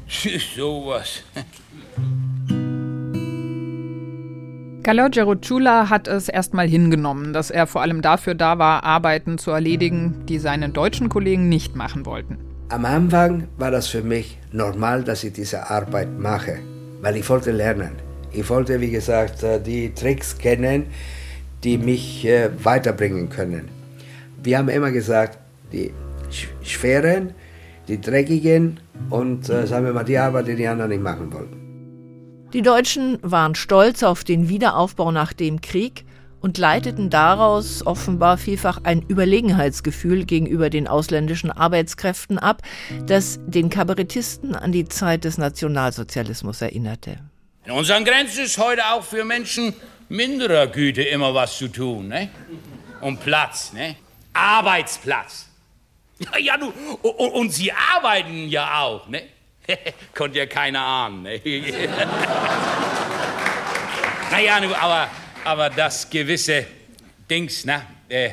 Tschüss, 0.09 0.55
sowas. 0.55 1.25
Calogero 4.85 5.35
Chula 5.35 5.91
hat 5.91 6.07
es 6.07 6.29
erstmal 6.29 6.69
hingenommen, 6.69 7.33
dass 7.33 7.51
er 7.51 7.67
vor 7.67 7.83
allem 7.83 8.03
dafür 8.03 8.37
da 8.37 8.61
war, 8.61 8.85
Arbeiten 8.85 9.37
zu 9.37 9.51
erledigen, 9.51 10.25
die 10.27 10.39
seine 10.39 10.69
deutschen 10.69 11.09
Kollegen 11.09 11.49
nicht 11.49 11.75
machen 11.75 12.07
wollten. 12.07 12.39
Am 12.69 12.85
Anfang 12.85 13.49
war 13.59 13.73
das 13.73 13.89
für 13.89 14.03
mich 14.03 14.39
normal, 14.53 15.03
dass 15.03 15.25
ich 15.25 15.33
diese 15.33 15.71
Arbeit 15.71 16.17
mache, 16.19 16.61
weil 17.01 17.17
ich 17.17 17.29
wollte 17.29 17.51
lernen. 17.51 17.97
Ich 18.31 18.49
wollte, 18.49 18.81
wie 18.81 18.91
gesagt, 18.91 19.43
äh, 19.43 19.61
die 19.61 19.93
Tricks 19.93 20.39
kennen, 20.39 20.87
die 21.67 21.79
mich 21.79 22.25
äh, 22.25 22.49
weiterbringen 22.65 23.29
können. 23.29 23.69
Wir 24.41 24.57
haben 24.59 24.69
immer 24.69 24.93
gesagt, 24.93 25.39
die 25.73 25.93
schweren, 26.63 27.35
die 27.89 28.01
dreckigen 28.01 28.79
und 29.11 29.49
äh, 29.49 29.67
sagen 29.67 29.85
wir 29.85 29.93
mal 29.93 30.05
die 30.05 30.17
Arbeit, 30.17 30.47
die 30.47 30.55
die 30.55 30.69
anderen 30.69 30.91
nicht 30.91 31.03
machen 31.03 31.33
wollten. 31.33 32.47
Die 32.53 32.63
Deutschen 32.63 33.19
waren 33.23 33.57
stolz 33.57 34.05
auf 34.05 34.23
den 34.23 34.49
Wiederaufbau 34.49 35.11
nach 35.11 35.33
dem 35.33 35.61
Krieg 35.61 36.05
und 36.41 36.57
leiteten 36.57 37.11
daraus 37.11 37.85
offenbar 37.85 38.39
vielfach 38.39 38.83
ein 38.85 39.03
Überlegenheitsgefühl 39.03 40.25
gegenüber 40.25 40.71
den 40.71 40.87
ausländischen 40.87 41.51
Arbeitskräften 41.51 42.39
ab, 42.39 42.63
das 43.07 43.41
den 43.45 43.71
Kabarettisten 43.71 44.55
an 44.55 44.71
die 44.71 44.85
Zeit 44.87 45.25
des 45.25 45.37
Nationalsozialismus 45.37 46.63
erinnerte. 46.63 47.19
In 47.65 47.73
unseren 47.73 48.05
Grenzen 48.05 48.45
ist 48.45 48.59
heute 48.59 48.83
auch 48.93 49.03
für 49.03 49.25
Menschen 49.25 49.75
minderer 50.09 50.67
Güte 50.69 51.03
immer 51.03 51.35
was 51.35 51.59
zu 51.59 51.69
tun, 51.69 52.09
ne? 52.09 52.31
Und 53.01 53.21
Platz, 53.21 53.73
ne? 53.73 53.97
Arbeitsplatz. 54.33 55.49
Ja, 56.19 56.39
ja, 56.39 56.57
du, 56.57 56.73
und, 57.03 57.33
und 57.33 57.51
sie 57.51 57.73
arbeiten 57.73 58.49
ja 58.49 58.81
auch, 58.81 59.07
ne? 59.09 59.23
Konnte 60.15 60.39
ja 60.39 60.47
keiner 60.47 60.81
ahnen. 60.81 61.23
Ne? 61.23 61.41
naja, 64.31 64.61
aber, 64.81 65.11
aber 65.45 65.71
das 65.71 66.09
gewisse 66.09 66.67
Dings, 67.29 67.65
ne? 67.65 67.83
Äh, 68.09 68.31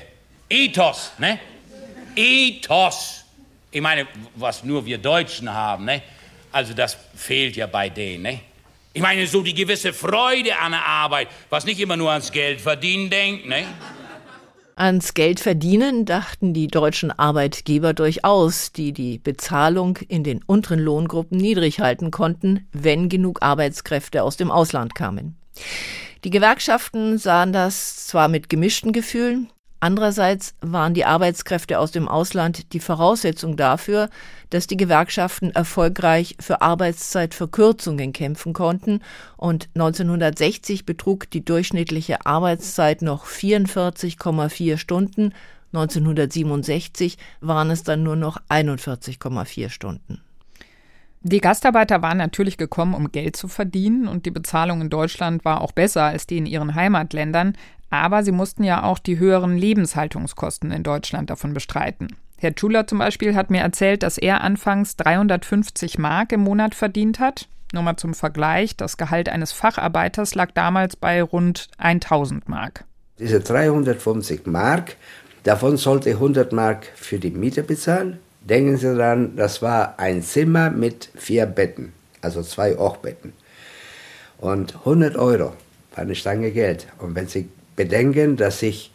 Ethos, 0.49 1.13
ne? 1.17 1.39
Ethos. 2.15 3.25
Ich 3.71 3.81
meine, 3.81 4.07
was 4.35 4.63
nur 4.63 4.85
wir 4.85 4.99
Deutschen 4.99 5.51
haben, 5.51 5.85
ne? 5.85 6.03
Also 6.51 6.73
das 6.73 6.95
fehlt 7.15 7.55
ja 7.55 7.65
bei 7.65 7.89
denen, 7.89 8.23
ne? 8.23 8.41
Ich 8.95 9.01
meine, 9.01 9.25
so 9.25 9.41
die 9.41 9.55
gewisse 9.55 9.91
Freude 9.91 10.59
an 10.59 10.71
der 10.71 10.85
Arbeit, 10.85 11.27
was 11.49 11.65
nicht 11.65 11.79
immer 11.79 11.97
nur 11.97 12.11
ans 12.11 12.31
Geld 12.31 12.61
verdienen 12.61 13.09
denkt, 13.09 13.47
ne? 13.47 13.65
Ans 14.75 15.13
Geld 15.13 15.39
verdienen 15.39 16.05
dachten 16.05 16.53
die 16.53 16.67
deutschen 16.67 17.11
Arbeitgeber 17.11 17.93
durchaus, 17.93 18.71
die 18.71 18.91
die 18.91 19.19
Bezahlung 19.19 19.97
in 20.07 20.23
den 20.23 20.43
unteren 20.43 20.79
Lohngruppen 20.79 21.37
niedrig 21.37 21.79
halten 21.79 22.11
konnten, 22.11 22.67
wenn 22.71 23.09
genug 23.09 23.41
Arbeitskräfte 23.41 24.23
aus 24.23 24.37
dem 24.37 24.49
Ausland 24.49 24.95
kamen. 24.95 25.37
Die 26.23 26.29
Gewerkschaften 26.31 27.17
sahen 27.17 27.51
das 27.51 28.07
zwar 28.07 28.27
mit 28.27 28.49
gemischten 28.49 28.93
Gefühlen, 28.93 29.49
Andererseits 29.83 30.55
waren 30.61 30.93
die 30.93 31.03
Arbeitskräfte 31.03 31.77
aus 31.77 31.91
dem 31.91 32.07
Ausland 32.07 32.71
die 32.71 32.79
Voraussetzung 32.79 33.57
dafür, 33.57 34.09
dass 34.49 34.65
die 34.65 34.77
Gewerkschaften 34.77 35.51
erfolgreich 35.51 36.37
für 36.39 36.61
Arbeitszeitverkürzungen 36.61 38.13
kämpfen 38.13 38.53
konnten. 38.53 39.01
Und 39.35 39.67
1960 39.75 40.85
betrug 40.85 41.29
die 41.31 41.43
durchschnittliche 41.43 42.25
Arbeitszeit 42.25 43.01
noch 43.01 43.25
44,4 43.25 44.77
Stunden, 44.77 45.33
1967 45.73 47.17
waren 47.41 47.69
es 47.69 47.83
dann 47.83 48.03
nur 48.03 48.15
noch 48.15 48.37
41,4 48.47 49.67
Stunden. 49.67 50.21
Die 51.25 51.39
Gastarbeiter 51.39 52.01
waren 52.01 52.17
natürlich 52.17 52.57
gekommen, 52.57 52.93
um 52.93 53.11
Geld 53.11 53.35
zu 53.35 53.49
verdienen, 53.49 54.07
und 54.07 54.25
die 54.25 54.31
Bezahlung 54.31 54.79
in 54.79 54.89
Deutschland 54.89 55.43
war 55.43 55.61
auch 55.61 55.71
besser 55.73 56.03
als 56.03 56.27
die 56.27 56.37
in 56.37 56.45
ihren 56.45 56.75
Heimatländern, 56.75 57.57
aber 57.93 58.23
sie 58.23 58.31
mussten 58.31 58.63
ja 58.63 58.83
auch 58.83 58.99
die 58.99 59.19
höheren 59.19 59.57
Lebenshaltungskosten 59.57 60.71
in 60.71 60.83
Deutschland 60.83 61.29
davon 61.29 61.53
bestreiten. 61.53 62.15
Herr 62.37 62.53
Schuler 62.57 62.87
zum 62.87 62.97
Beispiel 62.97 63.35
hat 63.35 63.49
mir 63.49 63.61
erzählt, 63.61 64.03
dass 64.03 64.17
er 64.17 64.41
anfangs 64.41 64.95
350 64.97 65.97
Mark 65.99 66.31
im 66.31 66.41
Monat 66.41 66.75
verdient 66.75 67.19
hat. 67.19 67.47
Nur 67.71 67.83
mal 67.83 67.97
zum 67.97 68.13
Vergleich, 68.13 68.75
das 68.75 68.97
Gehalt 68.97 69.29
eines 69.29 69.51
Facharbeiters 69.51 70.35
lag 70.35 70.51
damals 70.53 70.95
bei 70.95 71.23
rund 71.23 71.69
1000 71.77 72.49
Mark. 72.49 72.83
Diese 73.19 73.39
350 73.39 74.45
Mark, 74.47 74.95
davon 75.43 75.77
sollte 75.77 76.09
100 76.11 76.51
Mark 76.51 76.87
für 76.95 77.19
die 77.19 77.31
Miete 77.31 77.63
bezahlen, 77.63 78.19
Denken 78.43 78.75
Sie 78.75 78.93
daran, 78.93 79.37
das 79.37 79.61
war 79.61 79.97
ein 79.97 80.21
Zimmer 80.21 80.69
mit 80.69 81.09
vier 81.15 81.45
Betten, 81.45 81.93
also 82.21 82.43
zwei 82.43 82.77
Ochbetten. 82.77 83.31
Und 84.37 84.75
100 84.79 85.15
Euro 85.15 85.53
war 85.95 85.99
eine 85.99 86.13
Stange 86.13 86.51
Geld. 86.51 86.87
Und 86.99 87.15
wenn 87.15 87.27
Sie 87.27 87.47
bedenken, 87.75 88.37
dass 88.37 88.61
ich 88.61 88.91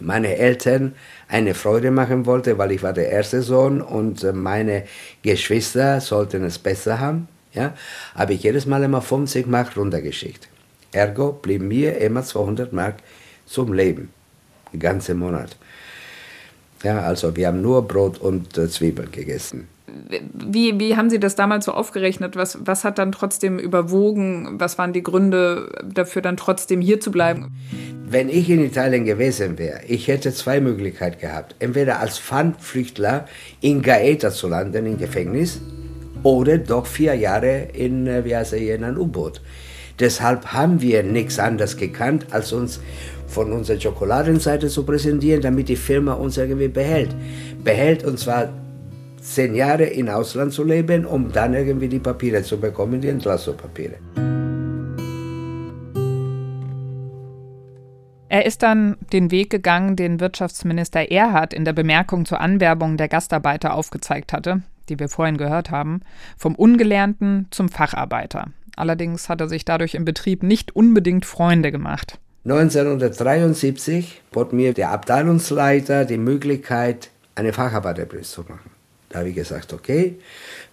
meine 0.00 0.36
Eltern 0.36 0.94
eine 1.28 1.54
Freude 1.54 1.90
machen 1.90 2.26
wollte, 2.26 2.58
weil 2.58 2.72
ich 2.72 2.82
war 2.82 2.92
der 2.92 3.10
erste 3.10 3.42
Sohn 3.42 3.80
und 3.80 4.22
meine 4.34 4.84
Geschwister 5.22 6.00
sollten 6.00 6.44
es 6.44 6.58
besser 6.58 7.00
haben, 7.00 7.28
ja, 7.52 7.74
habe 8.14 8.34
ich 8.34 8.42
jedes 8.42 8.66
Mal 8.66 8.82
immer 8.84 9.02
50 9.02 9.46
Mark 9.46 9.76
runtergeschickt. 9.76 10.48
Ergo 10.92 11.32
blieben 11.32 11.68
mir 11.68 11.98
immer 11.98 12.22
200 12.22 12.72
Mark 12.72 12.96
zum 13.46 13.72
Leben, 13.72 14.10
den 14.72 14.80
ganzen 14.80 15.18
Monat. 15.18 15.56
Ja, 16.82 17.00
also 17.00 17.34
wir 17.34 17.48
haben 17.48 17.60
nur 17.60 17.86
Brot 17.86 18.18
und 18.18 18.56
äh, 18.56 18.68
Zwiebeln 18.68 19.10
gegessen. 19.10 19.68
Wie, 20.32 20.78
wie 20.78 20.96
haben 20.96 21.10
Sie 21.10 21.18
das 21.18 21.34
damals 21.34 21.64
so 21.64 21.72
aufgerechnet? 21.72 22.36
Was, 22.36 22.58
was 22.64 22.84
hat 22.84 22.98
dann 22.98 23.10
trotzdem 23.10 23.58
überwogen? 23.58 24.60
Was 24.60 24.78
waren 24.78 24.92
die 24.92 25.02
Gründe 25.02 25.72
dafür, 25.82 26.22
dann 26.22 26.36
trotzdem 26.36 26.80
hier 26.80 27.00
zu 27.00 27.10
bleiben? 27.10 27.56
Wenn 28.10 28.30
ich 28.30 28.48
in 28.48 28.64
Italien 28.64 29.04
gewesen 29.04 29.58
wäre, 29.58 29.80
ich 29.86 30.08
hätte 30.08 30.32
zwei 30.32 30.60
Möglichkeiten 30.60 31.20
gehabt. 31.20 31.54
Entweder 31.58 32.00
als 32.00 32.18
Pfandflüchtler 32.18 33.26
in 33.60 33.82
Gaeta 33.82 34.30
zu 34.30 34.48
landen, 34.48 34.86
im 34.86 34.96
Gefängnis, 34.96 35.60
oder 36.22 36.56
doch 36.56 36.86
vier 36.86 37.14
Jahre 37.14 37.68
in, 37.74 38.06
äh, 38.06 38.24
wie 38.24 38.34
heißt 38.34 38.54
er, 38.54 38.76
in 38.76 38.84
einem 38.84 38.98
U-Boot. 38.98 39.42
Deshalb 40.00 40.46
haben 40.46 40.80
wir 40.80 41.02
nichts 41.02 41.38
anderes 41.38 41.76
gekannt, 41.76 42.26
als 42.30 42.52
uns 42.52 42.80
von 43.26 43.52
unserer 43.52 43.78
Schokoladenseite 43.78 44.68
zu 44.68 44.84
präsentieren, 44.84 45.42
damit 45.42 45.68
die 45.68 45.76
Firma 45.76 46.14
uns 46.14 46.38
irgendwie 46.38 46.68
behält. 46.68 47.14
Behält 47.62 48.04
und 48.04 48.18
zwar 48.18 48.48
zehn 49.20 49.54
Jahre 49.54 49.84
in 49.84 50.08
Ausland 50.08 50.54
zu 50.54 50.64
leben, 50.64 51.04
um 51.04 51.30
dann 51.30 51.52
irgendwie 51.52 51.88
die 51.88 51.98
Papiere 51.98 52.42
zu 52.42 52.58
bekommen, 52.58 53.02
die 53.02 53.08
Entlassungspapiere. 53.08 53.96
Er 58.30 58.44
ist 58.44 58.62
dann 58.62 58.96
den 59.12 59.30
Weg 59.30 59.48
gegangen, 59.50 59.96
den 59.96 60.20
Wirtschaftsminister 60.20 61.10
Erhard 61.10 61.54
in 61.54 61.64
der 61.64 61.72
Bemerkung 61.72 62.26
zur 62.26 62.40
Anwerbung 62.40 62.98
der 62.98 63.08
Gastarbeiter 63.08 63.74
aufgezeigt 63.74 64.32
hatte, 64.34 64.62
die 64.88 64.98
wir 64.98 65.08
vorhin 65.08 65.38
gehört 65.38 65.70
haben, 65.70 66.02
vom 66.36 66.54
Ungelernten 66.54 67.46
zum 67.50 67.70
Facharbeiter. 67.70 68.48
Allerdings 68.76 69.28
hat 69.28 69.40
er 69.40 69.48
sich 69.48 69.64
dadurch 69.64 69.94
im 69.94 70.04
Betrieb 70.04 70.42
nicht 70.42 70.76
unbedingt 70.76 71.24
Freunde 71.24 71.72
gemacht. 71.72 72.18
1973 72.44 74.22
bot 74.30 74.52
mir 74.52 74.74
der 74.74 74.90
Abteilungsleiter 74.90 76.04
die 76.04 76.18
Möglichkeit, 76.18 77.10
eine 77.34 77.52
Facharbeiterbrief 77.52 78.26
zu 78.26 78.42
machen. 78.42 78.70
Da 79.08 79.20
habe 79.20 79.30
ich 79.30 79.34
gesagt, 79.34 79.72
okay, 79.72 80.18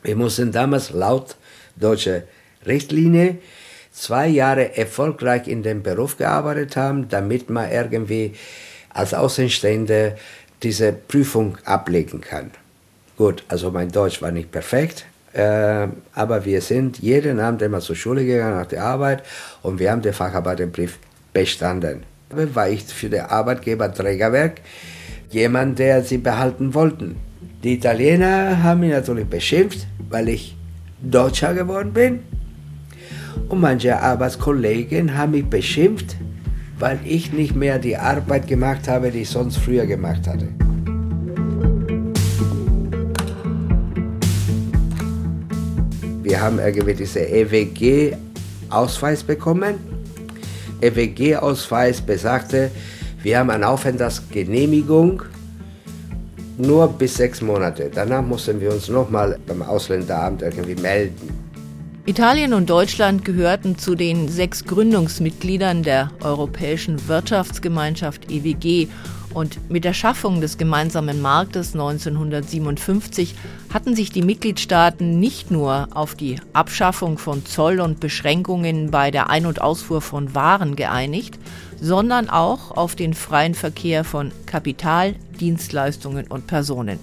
wir 0.04 0.16
mussten 0.16 0.52
damals 0.52 0.92
laut 0.92 1.38
deutscher 1.78 2.24
Richtlinie 2.66 3.38
zwei 3.96 4.28
Jahre 4.28 4.78
erfolgreich 4.78 5.48
in 5.48 5.64
dem 5.64 5.82
Beruf 5.82 6.18
gearbeitet 6.18 6.76
haben, 6.76 7.08
damit 7.10 7.50
man 7.50 7.72
irgendwie 7.72 8.34
als 8.90 9.14
Außenstehender 9.14 10.16
diese 10.62 10.92
Prüfung 10.92 11.58
ablegen 11.66 12.22
kann. 12.22 12.52
Gut, 13.18 13.44
also 13.48 13.72
mein 13.72 13.92
Deutsch 13.92 14.22
war 14.22 14.32
nicht 14.32 14.52
perfekt, 14.52 15.06
äh, 15.34 15.88
aber 16.14 16.46
wir 16.46 16.62
sind 16.62 17.00
jeden 17.00 17.40
Abend 17.40 17.62
immer 17.62 17.80
zur 17.80 17.96
Schule 17.96 18.26
gegangen 18.26 18.58
nach 18.58 18.66
der 18.66 18.84
Arbeit 18.84 19.24
und 19.62 19.80
wir 19.80 19.92
haben 19.92 20.02
den 20.02 20.14
Facharbeiterbrief 20.14 21.00
bestanden. 21.34 22.04
War 22.30 22.70
ich 22.70 22.84
für 22.84 23.10
den 23.10 23.22
Arbeitgeber 23.22 23.94
Trägerwerk 23.94 24.62
jemand, 25.30 25.80
der 25.80 26.04
sie 26.04 26.18
behalten 26.18 26.74
wollten. 26.74 27.16
Die 27.64 27.76
Italiener 27.76 28.62
haben 28.64 28.82
mich 28.82 28.92
natürlich 28.92 29.28
beschimpft, 29.28 29.88
weil 30.10 30.30
ich 30.30 30.56
Deutscher 31.02 31.54
geworden 31.54 31.94
bin. 31.94 32.20
Und 33.50 33.62
manche 33.62 34.02
Arbeitskollegen 34.02 35.18
haben 35.18 35.32
mich 35.32 35.46
beschimpft, 35.46 36.16
weil 36.80 37.00
ich 37.06 37.32
nicht 37.32 37.56
mehr 37.56 37.80
die 37.80 37.98
Arbeit 37.98 38.48
gemacht 38.48 38.88
habe, 38.88 39.12
die 39.12 39.22
ich 39.22 39.30
sonst 39.30 39.58
früher 39.58 39.86
gemacht 39.86 40.28
hatte. 40.28 40.48
Wir 46.24 46.42
haben 46.42 46.60
irgendwie 46.60 46.96
diese 46.96 47.20
EWG-Ausweis 47.20 49.24
bekommen. 49.24 49.76
EWG-Ausweis 50.82 52.02
besagte, 52.02 52.72
wir 53.22 53.40
haben 53.40 53.50
eine 53.50 53.68
Aufenthaltsgenehmigung 53.68 55.24
nur 56.58 56.88
bis 56.88 57.16
sechs 57.16 57.42
Monate. 57.42 57.90
Danach 57.94 58.22
mussten 58.22 58.60
wir 58.62 58.72
uns 58.72 58.90
nochmal 58.90 59.38
beim 59.46 59.62
Ausländeramt 59.62 60.42
irgendwie 60.42 60.76
melden. 60.76 61.45
Italien 62.08 62.54
und 62.54 62.70
Deutschland 62.70 63.26
gehörten 63.26 63.80
zu 63.80 63.96
den 63.96 64.28
sechs 64.30 64.66
Gründungsmitgliedern 64.66 65.82
der 65.82 66.12
Europäischen 66.22 67.08
Wirtschaftsgemeinschaft 67.08 68.30
EWG 68.30 68.88
und 69.34 69.72
mit 69.72 69.86
der 69.86 69.96
Schaffung 69.96 70.40
des 70.40 70.60
gemeinsamen 70.60 71.20
Marktes 71.20 71.74
1957 71.74 73.34
hatten 73.74 73.96
sich 73.96 74.12
die 74.12 74.22
Mitgliedstaaten 74.22 75.20
nicht 75.20 75.50
nur 75.50 75.88
auf 75.96 76.14
die 76.14 76.40
Abschaffung 76.54 77.18
von 77.18 77.44
Zoll 77.44 77.80
und 77.80 78.00
Beschränkungen 78.00 78.92
bei 78.92 79.10
der 79.10 79.32
Ein- 79.32 79.48
und 79.48 79.60
Ausfuhr 79.60 80.00
von 80.00 80.36
Waren 80.36 80.76
geeinigt, 80.76 81.40
sondern 81.82 82.30
auch 82.30 82.70
auf 82.70 82.96
den 82.96 83.16
freien 83.16 83.56
Verkehr 83.56 84.04
von 84.04 84.32
Kapital, 84.46 85.16
Dienstleistungen 85.40 86.28
und 86.28 86.46
Personen. 86.46 87.00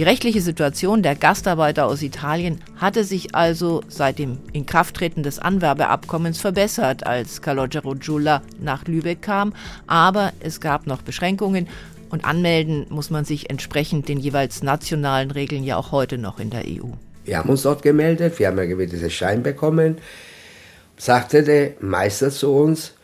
Die 0.00 0.04
rechtliche 0.04 0.40
Situation 0.40 1.02
der 1.02 1.14
Gastarbeiter 1.14 1.84
aus 1.84 2.00
Italien 2.00 2.62
hatte 2.76 3.04
sich 3.04 3.34
also 3.34 3.82
seit 3.86 4.18
dem 4.18 4.38
Inkrafttreten 4.54 5.22
des 5.22 5.38
Anwerbeabkommens 5.38 6.40
verbessert, 6.40 7.06
als 7.06 7.42
Calogero 7.42 7.94
Giulla 7.96 8.40
nach 8.58 8.86
Lübeck 8.86 9.20
kam, 9.20 9.52
aber 9.86 10.32
es 10.40 10.62
gab 10.62 10.86
noch 10.86 11.02
Beschränkungen 11.02 11.68
und 12.08 12.24
anmelden 12.24 12.86
muss 12.88 13.10
man 13.10 13.26
sich 13.26 13.50
entsprechend 13.50 14.08
den 14.08 14.18
jeweils 14.18 14.62
nationalen 14.62 15.30
Regeln 15.30 15.64
ja 15.64 15.76
auch 15.76 15.92
heute 15.92 16.16
noch 16.16 16.38
in 16.40 16.48
der 16.48 16.62
EU. 16.62 16.94
Wir 17.26 17.36
haben 17.36 17.50
uns 17.50 17.60
dort 17.60 17.82
gemeldet, 17.82 18.38
wir 18.38 18.46
haben 18.46 18.58
einen 18.58 18.70
gewissen 18.70 19.10
Schein 19.10 19.42
bekommen, 19.42 19.98
sagte 20.96 21.42
der 21.42 21.72
Meister 21.80 22.30
zu 22.30 22.50
uns, 22.54 22.94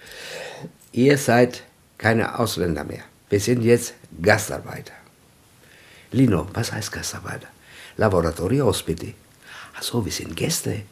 ihr 0.92 1.18
seid 1.18 1.62
keine 1.98 2.38
Ausländer 2.38 2.84
mehr, 2.84 3.02
wir 3.28 3.40
sind 3.40 3.64
jetzt 3.64 3.92
Gastarbeiter. 4.22 4.94
Lino, 6.12 6.46
was 6.54 6.72
heißt 6.72 6.92
Gastarbeiter? 6.92 7.48
Laboratorio 7.96 8.68
Ospiti. 8.68 9.14
Ach 9.76 9.82
so, 9.82 10.04
wir 10.04 10.12
sind 10.12 10.36
Gäste. 10.36 10.82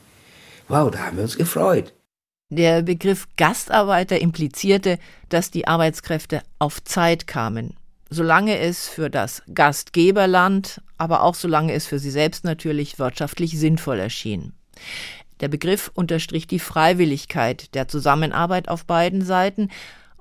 Wow, 0.68 0.90
da 0.90 0.98
haben 1.00 1.16
wir 1.16 1.24
uns 1.24 1.36
gefreut. 1.36 1.92
Der 2.50 2.82
Begriff 2.82 3.26
Gastarbeiter 3.36 4.20
implizierte, 4.20 4.98
dass 5.28 5.50
die 5.50 5.66
Arbeitskräfte 5.66 6.42
auf 6.58 6.82
Zeit 6.84 7.26
kamen, 7.26 7.74
solange 8.10 8.58
es 8.58 8.88
für 8.88 9.10
das 9.10 9.42
Gastgeberland, 9.52 10.80
aber 10.98 11.22
auch 11.22 11.34
solange 11.34 11.72
es 11.72 11.86
für 11.86 11.98
sie 11.98 12.10
selbst 12.10 12.44
natürlich 12.44 12.98
wirtschaftlich 12.98 13.58
sinnvoll 13.58 13.98
erschien. 13.98 14.52
Der 15.40 15.48
Begriff 15.48 15.90
unterstrich 15.94 16.46
die 16.46 16.60
Freiwilligkeit 16.60 17.74
der 17.74 17.88
Zusammenarbeit 17.88 18.68
auf 18.68 18.84
beiden 18.84 19.24
Seiten, 19.24 19.70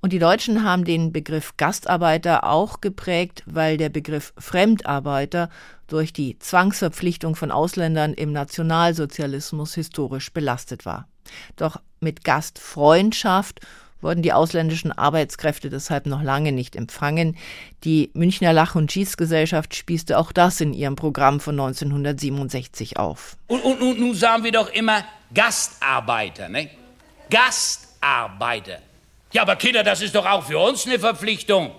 und 0.04 0.12
die 0.12 0.20
Deutschen 0.20 0.66
haben 0.66 0.84
den 0.84 1.14
Begriff 1.14 1.56
Gastarbeiter 1.56 2.44
auch 2.44 2.82
geprägt, 2.82 3.42
weil 3.46 3.78
der 3.78 3.88
Begriff 3.88 4.34
Fremdarbeiter 4.38 5.50
durch 5.88 6.12
die 6.12 6.38
Zwangsverpflichtung 6.40 7.38
von 7.38 7.52
Ausländern 7.52 8.14
im 8.14 8.34
Nationalsozialismus 8.34 9.76
historisch 9.76 10.34
belastet 10.34 10.86
war. 10.86 11.08
Doch 11.56 11.80
mit 12.02 12.26
Gastfreundschaft 12.26 13.62
wurden 14.02 14.24
die 14.24 14.34
ausländischen 14.34 14.92
Arbeitskräfte 14.92 15.70
deshalb 15.70 16.06
noch 16.06 16.22
lange 16.22 16.52
nicht 16.52 16.76
empfangen. 16.76 17.38
Die 17.86 18.12
Münchner 18.14 18.52
Lach- 18.52 18.76
und 18.76 18.92
Schießgesellschaft 18.92 19.74
spießte 19.74 20.18
auch 20.18 20.34
das 20.34 20.60
in 20.60 20.74
ihrem 20.74 20.98
Programm 20.98 21.40
von 21.40 21.58
1967 21.58 22.98
auf. 22.98 23.38
Und, 23.48 23.64
und, 23.64 23.82
und 23.82 24.02
nun 24.02 24.16
sagen 24.16 24.44
wir 24.44 24.52
doch 24.52 24.70
immer 24.74 25.06
Gastarbeiter, 25.34 26.50
ne? 26.50 26.70
Gastarbeiter. 27.30 28.80
Ja, 29.34 29.42
aber 29.42 29.56
Kinder, 29.56 29.84
das 29.84 30.02
ist 30.02 30.14
doch 30.14 30.28
auch 30.28 30.44
für 30.44 30.60
uns 30.60 30.86
eine 30.86 31.00
Verpflichtung. 31.00 31.72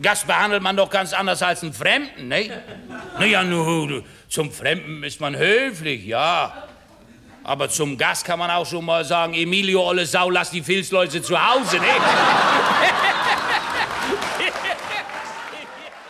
Gast 0.00 0.26
behandelt 0.26 0.62
man 0.62 0.74
doch 0.74 0.88
ganz 0.88 1.12
anders 1.12 1.42
als 1.42 1.62
einen 1.62 1.74
Fremden, 1.74 2.28
ne? 2.28 2.50
Naja, 3.18 3.44
nur 3.44 4.04
zum 4.28 4.50
Fremden 4.50 5.02
ist 5.02 5.20
man 5.20 5.36
höflich, 5.36 6.06
ja. 6.06 6.64
Aber 7.44 7.68
zum 7.68 7.98
Gast 7.98 8.24
kann 8.24 8.38
man 8.38 8.50
auch 8.50 8.64
schon 8.64 8.86
mal 8.86 9.04
sagen, 9.04 9.34
Emilio, 9.34 9.86
olle 9.86 10.06
Sau, 10.06 10.30
lass 10.30 10.50
die 10.50 10.62
Filzleute 10.62 11.20
zu 11.20 11.36
Hause, 11.38 11.76
ne? 11.76 11.86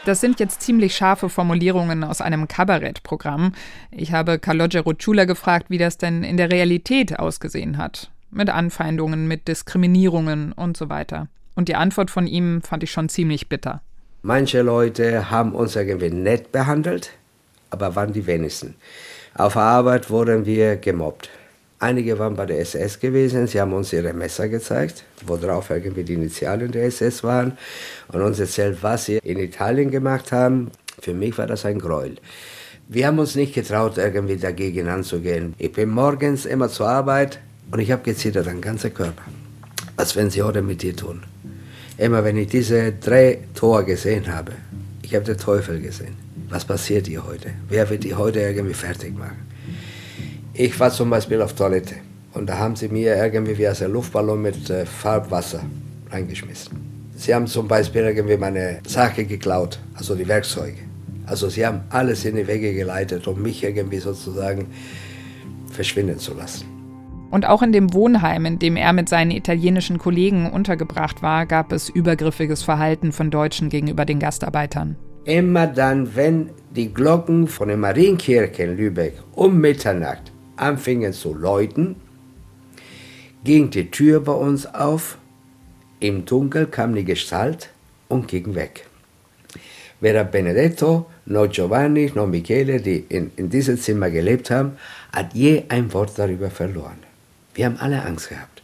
Das 0.05 0.21
sind 0.21 0.39
jetzt 0.39 0.63
ziemlich 0.63 0.97
scharfe 0.97 1.29
Formulierungen 1.29 2.05
aus 2.05 2.21
einem 2.21 2.47
Kabarettprogramm. 2.47 3.53
Ich 3.91 4.13
habe 4.13 4.39
Calogero 4.39 4.95
Chula 4.95 5.25
gefragt, 5.25 5.67
wie 5.71 5.79
das 5.79 5.99
denn 5.99 6.23
in 6.23 6.37
der 6.37 6.53
Realität 6.53 7.19
ausgesehen 7.19 7.79
hat 7.79 8.11
mit 8.31 8.51
Anfeindungen, 8.51 9.29
mit 9.29 9.49
Diskriminierungen 9.49 10.53
und 10.53 10.77
so 10.77 10.89
weiter. 10.89 11.29
Und 11.55 11.69
die 11.69 11.75
Antwort 11.75 12.11
von 12.11 12.27
ihm 12.27 12.63
fand 12.63 12.83
ich 12.83 12.91
schon 12.91 13.09
ziemlich 13.09 13.49
bitter. 13.49 13.83
Manche 14.23 14.63
Leute 14.63 15.31
haben 15.31 15.55
uns 15.55 15.77
irgendwie 15.77 16.11
nett 16.11 16.53
behandelt, 16.53 17.11
aber 17.71 17.95
waren 17.97 18.13
die 18.13 18.27
wenigsten. 18.27 18.75
Auf 19.35 19.57
Arbeit 19.57 20.11
wurden 20.11 20.47
wir 20.47 20.77
gemobbt. 20.77 21.31
Einige 21.81 22.19
waren 22.19 22.35
bei 22.35 22.45
der 22.45 22.59
SS 22.59 22.99
gewesen, 22.99 23.47
sie 23.47 23.61
haben 23.61 23.73
uns 23.73 23.93
ihre 23.93 24.13
Messer 24.13 24.49
gezeigt, 24.49 25.05
worauf 25.25 25.71
irgendwie 25.71 26.03
die 26.03 26.15
Initialien 26.15 26.73
der 26.73 26.85
SS 26.87 27.23
waren 27.23 27.57
und 28.09 28.21
uns 28.21 28.41
erzählt, 28.41 28.79
was 28.83 29.05
sie 29.05 29.19
in 29.19 29.39
Italien 29.39 29.93
gemacht 29.93 30.33
haben. 30.33 30.73
Für 31.01 31.15
mich 31.15 31.39
war 31.39 31.47
das 31.47 31.65
ein 31.65 31.79
Gräuel. 31.79 32.17
Wir 32.89 33.07
haben 33.07 33.21
uns 33.21 33.37
nicht 33.37 33.55
getraut, 33.55 33.97
irgendwie 33.97 34.39
dagegen 34.39 34.89
anzugehen. 34.89 35.55
Ich 35.59 35.73
bin 35.73 35.91
morgens 35.91 36.47
immer 36.47 36.69
zur 36.69 36.89
Arbeit 36.89 37.39
und 37.71 37.79
ich 37.81 37.91
habe 37.91 38.03
gezittert, 38.03 38.47
den 38.47 38.61
ganzen 38.61 38.93
Körper. 38.93 39.23
Was 39.97 40.17
werden 40.17 40.31
sie 40.31 40.43
heute 40.43 40.63
mit 40.63 40.83
dir 40.83 40.95
tun? 40.95 41.23
Immer 41.97 42.23
wenn 42.25 42.37
ich 42.37 42.49
diese 42.49 42.93
drei 42.93 43.39
Tore 43.55 43.85
gesehen 43.85 44.33
habe, 44.33 44.53
ich 45.03 45.15
habe 45.15 45.25
den 45.25 45.37
Teufel 45.37 45.81
gesehen. 45.81 46.15
Was 46.49 46.65
passiert 46.65 47.07
hier 47.07 47.27
heute? 47.27 47.51
Wer 47.69 47.91
wird 47.91 48.05
die 48.05 48.15
heute 48.15 48.41
irgendwie 48.41 48.75
fertig 48.75 49.17
machen? 49.19 49.39
Ich 50.55 50.79
war 50.79 50.91
zum 50.91 51.11
Beispiel 51.11 51.43
auf 51.43 51.55
Toilette 51.55 51.97
und 52.35 52.47
da 52.47 52.59
haben 52.59 52.77
sie 52.77 52.89
mir 52.89 53.17
irgendwie 53.17 53.59
wie 53.59 53.69
aus 53.69 53.83
einem 53.83 53.95
Luftballon 53.95 54.41
mit 54.41 54.71
äh, 54.71 54.87
Farbwasser 54.87 55.63
reingeschmissen. 56.11 56.77
Sie 57.17 57.35
haben 57.35 57.47
zum 57.47 57.67
Beispiel 57.67 58.03
irgendwie 58.03 58.37
meine 58.37 58.79
Sache 58.87 59.25
geklaut, 59.25 59.79
also 59.95 60.15
die 60.15 60.29
Werkzeuge. 60.29 60.79
Also 61.27 61.49
sie 61.49 61.67
haben 61.67 61.81
alles 61.91 62.25
in 62.25 62.37
die 62.37 62.47
Wege 62.47 62.73
geleitet, 62.73 63.27
um 63.27 63.43
mich 63.43 63.63
irgendwie 63.65 63.99
sozusagen 63.99 64.69
verschwinden 65.73 66.19
zu 66.19 66.35
lassen. 66.35 66.78
Und 67.31 67.47
auch 67.47 67.63
in 67.63 67.73
dem 67.73 67.93
Wohnheim, 67.93 68.47
in 68.47 68.59
dem 68.59 68.77
er 68.77 68.93
mit 68.93 69.09
seinen 69.09 69.31
italienischen 69.31 69.99
Kollegen 69.99 70.51
untergebracht 70.51 71.23
war, 71.23 71.45
gab 71.47 71.73
es 71.73 71.89
übergriffiges 71.89 72.63
Verhalten 72.63 73.13
von 73.13 73.31
Deutschen 73.31 73.69
gegenüber 73.69 74.05
den 74.05 74.19
Gastarbeitern. 74.19 74.97
Immer 75.25 75.67
dann, 75.67 76.17
wenn 76.17 76.51
die 76.75 76.93
Glocken 76.93 77.49
von 77.49 77.69
der 77.69 77.77
Marienkirche 77.77 78.63
in 78.63 78.77
Lübeck 78.77 79.15
um 79.35 79.59
Mitternacht 79.61 80.33
anfingen 80.57 81.13
zu 81.13 81.35
läuten, 81.35 81.97
ging 83.45 83.69
die 83.71 83.91
Tür 83.91 84.21
bei 84.21 84.33
uns 84.33 84.67
auf, 84.75 85.19
im 86.01 86.25
Dunkel 86.25 86.67
kam 86.67 86.95
die 86.95 87.05
Gestalt 87.05 87.71
und 88.09 88.29
ging 88.29 88.55
weg. 88.55 88.87
Weder 90.01 90.25
Benedetto, 90.25 91.07
noch 91.27 91.49
Giovanni, 91.49 92.11
noch 92.15 92.27
Michele, 92.27 92.81
die 92.81 93.05
in, 93.09 93.33
in 93.37 93.51
diesem 93.51 93.77
Zimmer 93.77 94.11
gelebt 94.11 94.51
haben, 94.51 94.79
hat 95.13 95.35
je 95.35 95.65
ein 95.69 95.93
Wort 95.93 96.13
darüber 96.17 96.51
verloren. 96.51 97.08
Wir 97.59 97.67
haben 97.67 97.79
alle 97.81 98.05
Angst 98.05 98.29
gehabt. 98.29 98.63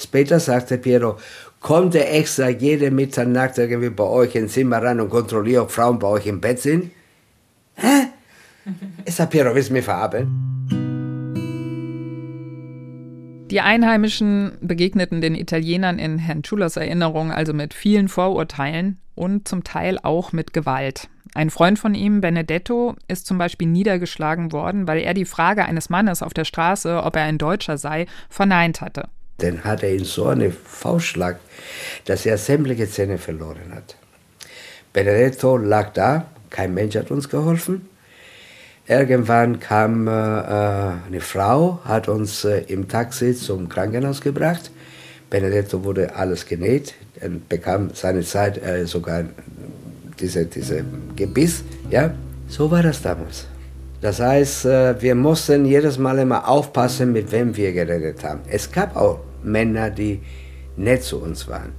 Später 0.00 0.40
sagte 0.40 0.78
Piero, 0.78 1.16
kommt 1.60 1.94
er 1.94 2.12
extra 2.12 2.48
jede 2.48 2.90
Mitternacht 2.90 3.56
irgendwie 3.56 3.90
bei 3.90 4.02
euch 4.02 4.34
ins 4.34 4.54
Zimmer 4.54 4.82
rein 4.82 5.00
und 5.00 5.10
kontrolliert, 5.10 5.62
ob 5.62 5.70
Frauen 5.70 6.00
bei 6.00 6.08
euch 6.08 6.26
im 6.26 6.40
Bett 6.40 6.58
sind? 6.58 6.90
Hä? 7.76 8.08
Ist 9.04 9.20
der 9.20 9.26
Piero, 9.26 9.54
willst 9.54 9.68
du 9.68 9.74
mich 9.74 9.84
verabeln? 9.84 10.26
Die 13.48 13.60
Einheimischen 13.60 14.58
begegneten 14.60 15.20
den 15.20 15.36
Italienern 15.36 16.00
in 16.00 16.18
Herrn 16.18 16.42
Chulas 16.42 16.76
Erinnerung 16.76 17.30
also 17.30 17.52
mit 17.52 17.74
vielen 17.74 18.08
Vorurteilen 18.08 18.98
und 19.16 19.48
zum 19.48 19.64
Teil 19.64 19.98
auch 20.00 20.32
mit 20.32 20.52
Gewalt. 20.52 21.08
Ein 21.34 21.50
Freund 21.50 21.78
von 21.78 21.94
ihm, 21.94 22.20
Benedetto, 22.20 22.94
ist 23.08 23.26
zum 23.26 23.36
Beispiel 23.36 23.66
niedergeschlagen 23.68 24.52
worden, 24.52 24.86
weil 24.86 25.00
er 25.00 25.12
die 25.12 25.24
Frage 25.24 25.64
eines 25.64 25.90
Mannes 25.90 26.22
auf 26.22 26.32
der 26.32 26.44
Straße, 26.44 27.02
ob 27.02 27.16
er 27.16 27.24
ein 27.24 27.38
Deutscher 27.38 27.76
sei, 27.76 28.06
verneint 28.30 28.80
hatte. 28.80 29.08
Dann 29.38 29.64
hat 29.64 29.82
er 29.82 29.94
ihn 29.94 30.04
so 30.04 30.26
einen 30.28 30.52
Faustschlag, 30.52 31.38
dass 32.06 32.24
er 32.24 32.38
sämtliche 32.38 32.88
Zähne 32.88 33.18
verloren 33.18 33.74
hat. 33.74 33.96
Benedetto 34.92 35.58
lag 35.58 35.92
da, 35.92 36.26
kein 36.48 36.72
Mensch 36.72 36.96
hat 36.96 37.10
uns 37.10 37.28
geholfen. 37.28 37.86
Irgendwann 38.88 39.60
kam 39.60 40.06
äh, 40.06 40.10
eine 40.10 41.20
Frau, 41.20 41.80
hat 41.84 42.08
uns 42.08 42.44
äh, 42.44 42.60
im 42.68 42.88
Taxi 42.88 43.34
zum 43.34 43.68
Krankenhaus 43.68 44.20
gebracht. 44.20 44.70
Benedetto 45.36 45.84
wurde 45.84 46.14
alles 46.16 46.46
genäht, 46.46 46.94
er 47.20 47.28
bekam 47.28 47.90
seine 47.92 48.22
Zeit 48.22 48.56
äh, 48.56 48.86
sogar 48.86 49.24
diese, 50.18 50.46
diese 50.46 50.82
Gebiss. 51.14 51.62
Ja? 51.90 52.14
So 52.48 52.70
war 52.70 52.82
das 52.82 53.02
damals. 53.02 53.46
Das 54.00 54.18
heißt, 54.18 54.64
äh, 54.64 55.02
wir 55.02 55.14
mussten 55.14 55.66
jedes 55.66 55.98
Mal 55.98 56.18
immer 56.20 56.48
aufpassen, 56.48 57.12
mit 57.12 57.30
wem 57.32 57.54
wir 57.54 57.72
geredet 57.74 58.24
haben. 58.24 58.40
Es 58.48 58.72
gab 58.72 58.96
auch 58.96 59.20
Männer, 59.42 59.90
die 59.90 60.20
nett 60.78 61.02
zu 61.02 61.20
uns 61.20 61.46
waren. 61.48 61.72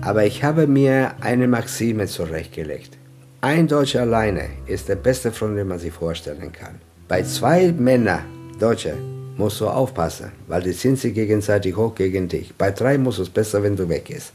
Aber 0.00 0.24
ich 0.24 0.42
habe 0.42 0.66
mir 0.66 1.12
eine 1.20 1.46
Maxime 1.46 2.06
zurechtgelegt. 2.06 2.96
Ein 3.42 3.68
Deutscher 3.68 4.00
alleine 4.00 4.48
ist 4.66 4.88
der 4.88 4.96
beste 4.96 5.30
Freund, 5.30 5.58
den 5.58 5.68
man 5.68 5.78
sich 5.78 5.92
vorstellen 5.92 6.50
kann. 6.50 6.76
Bei 7.08 7.22
zwei 7.24 7.72
Männern, 7.72 8.22
Deutsche, 8.58 8.94
musst 9.36 9.60
du 9.60 9.68
aufpassen, 9.68 10.32
weil 10.46 10.62
die 10.62 10.72
sind 10.72 10.98
sie 10.98 11.12
gegenseitig 11.12 11.76
hoch 11.76 11.94
gegen 11.94 12.28
dich. 12.28 12.54
Bei 12.54 12.70
drei 12.70 12.98
muss 12.98 13.18
es 13.18 13.30
besser, 13.30 13.62
wenn 13.62 13.76
du 13.76 13.88
weggehst. 13.88 14.32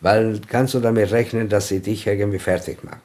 Weil 0.00 0.40
kannst 0.48 0.74
du 0.74 0.80
damit 0.80 1.10
rechnen, 1.10 1.48
dass 1.48 1.68
sie 1.68 1.80
dich 1.80 2.06
irgendwie 2.06 2.38
fertig 2.38 2.84
machen. 2.84 3.00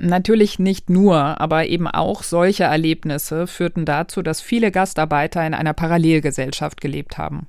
Natürlich 0.00 0.60
nicht 0.60 0.90
nur, 0.90 1.40
aber 1.40 1.66
eben 1.66 1.88
auch 1.88 2.22
solche 2.22 2.64
Erlebnisse 2.64 3.48
führten 3.48 3.84
dazu, 3.84 4.22
dass 4.22 4.40
viele 4.40 4.70
Gastarbeiter 4.70 5.44
in 5.44 5.54
einer 5.54 5.74
Parallelgesellschaft 5.74 6.80
gelebt 6.80 7.18
haben. 7.18 7.48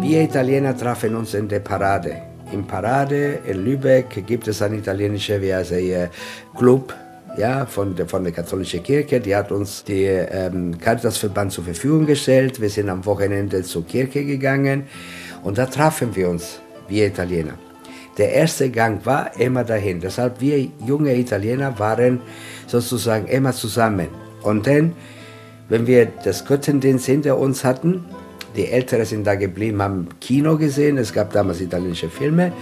Wir 0.00 0.22
Italiener 0.22 0.76
trafen 0.76 1.14
uns 1.14 1.34
in 1.34 1.48
der 1.48 1.60
Parade 1.60 2.22
in 2.52 2.66
Parade 2.66 3.40
in 3.46 3.64
Lübeck 3.64 4.26
gibt 4.26 4.48
es 4.48 4.62
einen 4.62 4.78
italienischen 4.78 5.42
wie 5.42 5.54
heißt 5.54 5.72
er, 5.72 6.10
Club 6.56 6.94
ja, 7.36 7.66
von, 7.66 7.94
der, 7.94 8.06
von 8.06 8.24
der 8.24 8.32
katholischen 8.32 8.82
Kirche. 8.82 9.20
Die 9.20 9.34
hat 9.34 9.52
uns 9.52 9.84
den 9.84 10.26
ähm, 10.30 10.78
Caritasverband 10.78 11.52
zur 11.52 11.64
Verfügung 11.64 12.06
gestellt. 12.06 12.60
Wir 12.60 12.70
sind 12.70 12.88
am 12.88 13.04
Wochenende 13.04 13.62
zur 13.62 13.86
Kirche 13.86 14.24
gegangen 14.24 14.84
und 15.42 15.58
da 15.58 15.66
trafen 15.66 16.14
wir 16.16 16.28
uns, 16.28 16.60
wir 16.88 17.06
Italiener. 17.06 17.54
Der 18.16 18.32
erste 18.32 18.70
Gang 18.70 19.04
war 19.06 19.38
immer 19.38 19.62
dahin. 19.62 20.00
Deshalb 20.00 20.40
wir 20.40 20.68
junge 20.84 21.16
Italiener 21.16 21.78
waren 21.78 22.20
sozusagen 22.66 23.26
immer 23.28 23.52
zusammen. 23.52 24.08
Und 24.42 24.66
dann, 24.66 24.92
wenn 25.68 25.86
wir 25.86 26.06
das 26.24 26.44
Göttendienst 26.44 27.06
hinter 27.06 27.38
uns 27.38 27.62
hatten, 27.62 28.04
die 28.56 28.66
Älteren 28.66 29.04
sind 29.04 29.24
da 29.24 29.36
geblieben, 29.36 29.80
haben 29.80 30.08
Kino 30.20 30.56
gesehen. 30.56 30.98
Es 30.98 31.12
gab 31.12 31.32
damals 31.32 31.60
italienische 31.60 32.08
Filme. 32.08 32.52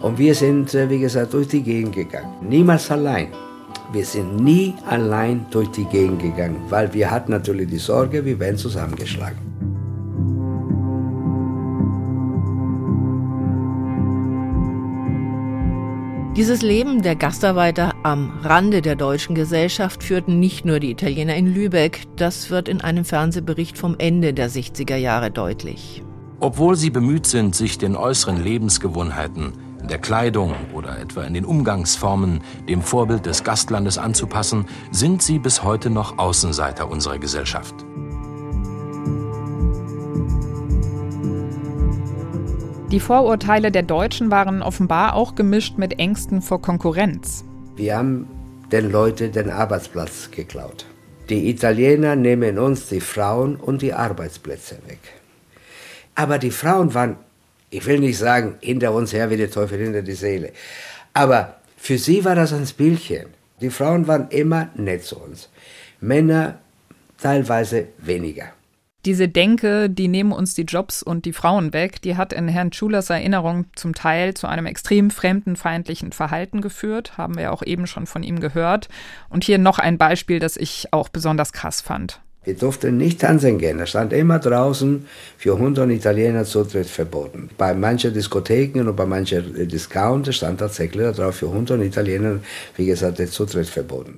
Und 0.00 0.18
wir 0.18 0.34
sind, 0.34 0.74
äh, 0.74 0.90
wie 0.90 0.98
gesagt, 0.98 1.32
durch 1.32 1.48
die 1.48 1.62
Gegend 1.62 1.94
gegangen. 1.94 2.48
Niemals 2.48 2.90
allein. 2.90 3.28
Wir 3.90 4.04
sind 4.04 4.36
nie 4.36 4.74
allein 4.86 5.46
durch 5.50 5.70
die 5.70 5.86
Gegend 5.86 6.20
gegangen, 6.20 6.60
weil 6.68 6.92
wir 6.92 7.10
hatten 7.10 7.30
natürlich 7.30 7.70
die 7.70 7.78
Sorge, 7.78 8.22
wir 8.22 8.38
werden 8.38 8.58
zusammengeschlagen. 8.58 9.38
Dieses 16.36 16.62
Leben 16.62 17.02
der 17.02 17.16
Gastarbeiter 17.16 17.94
am 18.04 18.38
Rande 18.42 18.82
der 18.82 18.94
deutschen 18.94 19.34
Gesellschaft 19.34 20.04
führten 20.04 20.38
nicht 20.38 20.64
nur 20.64 20.80
die 20.80 20.90
Italiener 20.90 21.34
in 21.34 21.52
Lübeck, 21.52 22.02
das 22.14 22.50
wird 22.50 22.68
in 22.68 22.82
einem 22.82 23.04
Fernsehbericht 23.04 23.76
vom 23.78 23.96
Ende 23.98 24.34
der 24.34 24.50
60er 24.50 24.96
Jahre 24.96 25.30
deutlich. 25.30 26.04
Obwohl 26.40 26.76
sie 26.76 26.90
bemüht 26.90 27.26
sind, 27.26 27.56
sich 27.56 27.78
den 27.78 27.96
äußeren 27.96 28.40
Lebensgewohnheiten, 28.40 29.54
in 29.88 29.92
der 29.92 30.00
Kleidung 30.00 30.54
oder 30.74 31.00
etwa 31.00 31.22
in 31.22 31.32
den 31.32 31.46
Umgangsformen 31.46 32.42
dem 32.68 32.82
Vorbild 32.82 33.24
des 33.24 33.42
Gastlandes 33.42 33.96
anzupassen, 33.96 34.66
sind 34.90 35.22
sie 35.22 35.38
bis 35.38 35.62
heute 35.62 35.88
noch 35.88 36.18
Außenseiter 36.18 36.90
unserer 36.90 37.18
Gesellschaft. 37.18 37.74
Die 42.92 43.00
Vorurteile 43.00 43.70
der 43.70 43.82
Deutschen 43.82 44.30
waren 44.30 44.60
offenbar 44.60 45.14
auch 45.14 45.34
gemischt 45.34 45.78
mit 45.78 45.98
Ängsten 45.98 46.42
vor 46.42 46.60
Konkurrenz. 46.60 47.46
Wir 47.76 47.96
haben 47.96 48.28
den 48.70 48.92
Leuten 48.92 49.32
den 49.32 49.48
Arbeitsplatz 49.48 50.30
geklaut. 50.30 50.84
Die 51.30 51.48
Italiener 51.48 52.14
nehmen 52.14 52.58
uns 52.58 52.88
die 52.88 53.00
Frauen 53.00 53.56
und 53.56 53.80
die 53.80 53.94
Arbeitsplätze 53.94 54.80
weg. 54.86 55.00
Aber 56.14 56.36
die 56.36 56.50
Frauen 56.50 56.92
waren, 56.92 57.16
ich 57.70 57.86
will 57.86 57.98
nicht 57.98 58.18
sagen, 58.18 58.56
hinter 58.60 58.92
uns 58.92 59.12
her 59.12 59.30
wie 59.30 59.36
der 59.36 59.50
Teufel 59.50 59.78
hinter 59.78 60.02
die 60.02 60.12
Seele. 60.12 60.52
Aber 61.12 61.56
für 61.76 61.98
sie 61.98 62.24
war 62.24 62.34
das 62.34 62.52
ein 62.52 62.66
Spielchen. 62.66 63.26
Die 63.60 63.70
Frauen 63.70 64.06
waren 64.06 64.28
immer 64.30 64.70
nett 64.74 65.04
zu 65.04 65.18
uns. 65.18 65.48
Männer 66.00 66.58
teilweise 67.18 67.88
weniger. 67.98 68.52
Diese 69.04 69.28
Denke, 69.28 69.88
die 69.88 70.08
nehmen 70.08 70.32
uns 70.32 70.54
die 70.54 70.62
Jobs 70.62 71.02
und 71.02 71.24
die 71.24 71.32
Frauen 71.32 71.72
weg, 71.72 72.02
die 72.02 72.16
hat 72.16 72.32
in 72.32 72.48
Herrn 72.48 72.72
Schulers 72.72 73.10
Erinnerung 73.10 73.66
zum 73.76 73.94
Teil 73.94 74.34
zu 74.34 74.48
einem 74.48 74.66
extrem 74.66 75.10
fremdenfeindlichen 75.10 76.12
Verhalten 76.12 76.60
geführt, 76.60 77.16
haben 77.16 77.38
wir 77.38 77.52
auch 77.52 77.62
eben 77.62 77.86
schon 77.86 78.06
von 78.06 78.22
ihm 78.22 78.40
gehört. 78.40 78.88
Und 79.28 79.44
hier 79.44 79.58
noch 79.58 79.78
ein 79.78 79.98
Beispiel, 79.98 80.40
das 80.40 80.56
ich 80.56 80.92
auch 80.92 81.08
besonders 81.08 81.52
krass 81.52 81.80
fand. 81.80 82.20
Wir 82.48 82.54
durften 82.54 82.96
nicht 82.96 83.20
tanzen 83.20 83.58
gehen. 83.58 83.76
Da 83.76 83.84
stand 83.84 84.10
immer 84.14 84.38
draußen 84.38 85.04
für 85.36 85.52
100 85.56 85.90
Italiener 85.90 86.46
Zutritt 86.46 86.86
verboten. 86.86 87.50
Bei 87.58 87.74
manchen 87.74 88.14
Diskotheken 88.14 88.88
und 88.88 88.96
bei 88.96 89.04
manchen 89.04 89.68
Discounter 89.68 90.32
stand 90.32 90.60
tatsächlich 90.60 91.14
darauf 91.14 91.34
für 91.34 91.48
100 91.48 91.82
Italiener, 91.82 92.38
wie 92.76 92.86
gesagt, 92.86 93.18
der 93.18 93.26
Zutritt 93.28 93.66
verboten. 93.66 94.16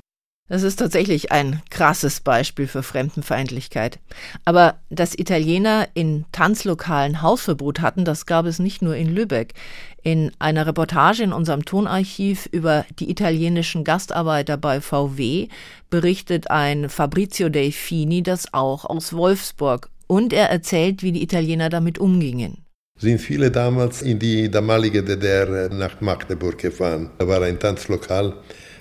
Das 0.51 0.63
ist 0.63 0.77
tatsächlich 0.77 1.33
ein 1.33 1.61
krasses 1.71 2.21
Beispiel 2.21 2.69
für 2.69 2.85
Fremdenfeindlichkeit. 2.85 3.99
Aber 4.45 4.81
dass 4.91 5.19
Italiener 5.19 5.89
in 5.95 6.25
Tanzlokalen 6.31 7.23
Hausverbot 7.23 7.81
hatten, 7.81 8.05
das 8.05 8.27
gab 8.27 8.47
es 8.47 8.61
nicht 8.61 8.81
nur 8.81 8.95
in 8.95 9.13
Lübeck. 9.13 9.55
In 10.03 10.33
einer 10.39 10.67
Reportage 10.67 11.23
in 11.23 11.33
unserem 11.33 11.65
Tonarchiv 11.65 12.49
über 12.53 12.87
die 12.99 13.11
italienischen 13.11 13.85
Gastarbeiter 13.85 14.57
bei 14.57 14.81
VW 14.81 15.49
berichtet 15.91 16.51
ein 16.51 16.89
Fabrizio 16.89 17.49
Delfini 17.49 18.23
das 18.23 18.55
auch 18.55 18.85
aus 18.85 19.13
Wolfsburg. 19.13 19.91
Und 20.07 20.33
er 20.33 20.51
erzählt, 20.51 21.03
wie 21.03 21.13
die 21.13 21.23
Italiener 21.23 21.69
damit 21.69 21.99
umgingen 21.99 22.65
sind 23.03 23.19
viele 23.19 23.51
damals 23.51 24.03
in 24.03 24.19
die 24.19 24.51
damalige 24.51 25.03
DDR 25.03 25.71
nach 25.71 26.03
Magdeburg 26.03 26.59
gefahren. 26.59 27.09
Da 27.17 27.27
war 27.27 27.41
ein 27.41 27.59
Tanzlokal 27.59 28.35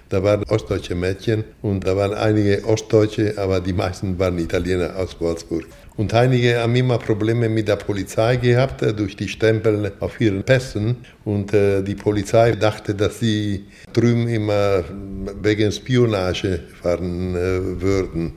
da 0.10 0.23
waren 0.23 0.43
ostdeutsche 0.49 0.95
Mädchen 0.95 1.43
und 1.62 1.86
da 1.86 1.95
waren 1.95 2.15
einige 2.15 2.65
Ostdeutsche, 2.65 3.36
aber 3.38 3.60
die 3.60 3.73
meisten 3.73 4.17
waren 4.17 4.39
Italiener 4.39 4.95
aus 4.95 5.15
Wolfsburg. 5.19 5.65
Und 6.00 6.14
einige 6.14 6.62
haben 6.62 6.78
immer 6.78 6.98
Probleme 6.98 7.50
mit 7.50 7.68
der 7.68 7.76
Polizei 7.76 8.38
gehabt 8.38 8.82
äh, 8.82 8.94
durch 8.94 9.18
die 9.18 9.28
Stempel 9.28 9.92
auf 10.00 10.22
ihren 10.22 10.44
Pässen. 10.44 10.96
Und 11.26 11.54
äh, 11.54 11.84
die 11.84 11.96
Polizei 11.96 12.54
dachte, 12.54 12.96
dass 12.96 13.20
sie 13.20 13.66
drüben 13.92 14.30
immer 14.30 14.86
wegen 15.42 15.74
Spionage 15.74 16.62
fahren 16.82 17.36
äh, 17.36 17.82
würden. 17.82 18.32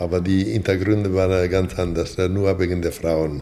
Aber 0.00 0.20
die 0.20 0.46
Hintergründe 0.46 1.14
waren 1.14 1.48
ganz 1.48 1.78
anders, 1.78 2.18
nur 2.18 2.58
wegen 2.58 2.82
der 2.82 2.90
Frauen. 2.90 3.40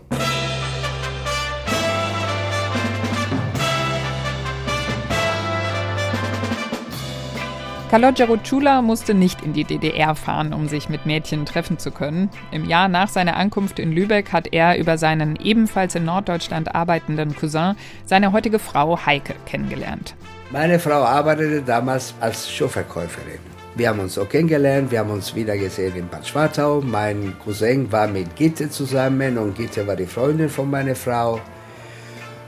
Calogero 7.94 8.36
Chula 8.38 8.82
musste 8.82 9.14
nicht 9.14 9.42
in 9.42 9.52
die 9.52 9.62
DDR 9.62 10.16
fahren, 10.16 10.52
um 10.52 10.66
sich 10.66 10.88
mit 10.88 11.06
Mädchen 11.06 11.46
treffen 11.46 11.78
zu 11.78 11.92
können. 11.92 12.28
Im 12.50 12.64
Jahr 12.64 12.88
nach 12.88 13.08
seiner 13.08 13.36
Ankunft 13.36 13.78
in 13.78 13.92
Lübeck 13.92 14.32
hat 14.32 14.52
er 14.52 14.76
über 14.78 14.98
seinen 14.98 15.36
ebenfalls 15.36 15.94
in 15.94 16.04
Norddeutschland 16.04 16.74
arbeitenden 16.74 17.36
Cousin 17.36 17.76
seine 18.04 18.32
heutige 18.32 18.58
Frau 18.58 18.98
Heike 19.06 19.36
kennengelernt. 19.46 20.16
Meine 20.50 20.80
Frau 20.80 21.04
arbeitete 21.04 21.62
damals 21.62 22.14
als 22.18 22.50
Schuhverkäuferin. 22.50 23.38
Wir 23.76 23.90
haben 23.90 24.00
uns 24.00 24.18
auch 24.18 24.28
kennengelernt, 24.28 24.90
wir 24.90 24.98
haben 24.98 25.10
uns 25.10 25.32
wieder 25.36 25.56
gesehen 25.56 25.94
in 25.94 26.08
Bad 26.08 26.26
Schwartau. 26.26 26.80
Mein 26.80 27.36
Cousin 27.44 27.92
war 27.92 28.08
mit 28.08 28.34
Gitte 28.34 28.68
zusammen 28.70 29.38
und 29.38 29.56
Gitte 29.56 29.86
war 29.86 29.94
die 29.94 30.06
Freundin 30.06 30.48
von 30.48 30.68
meiner 30.68 30.96
Frau. 30.96 31.40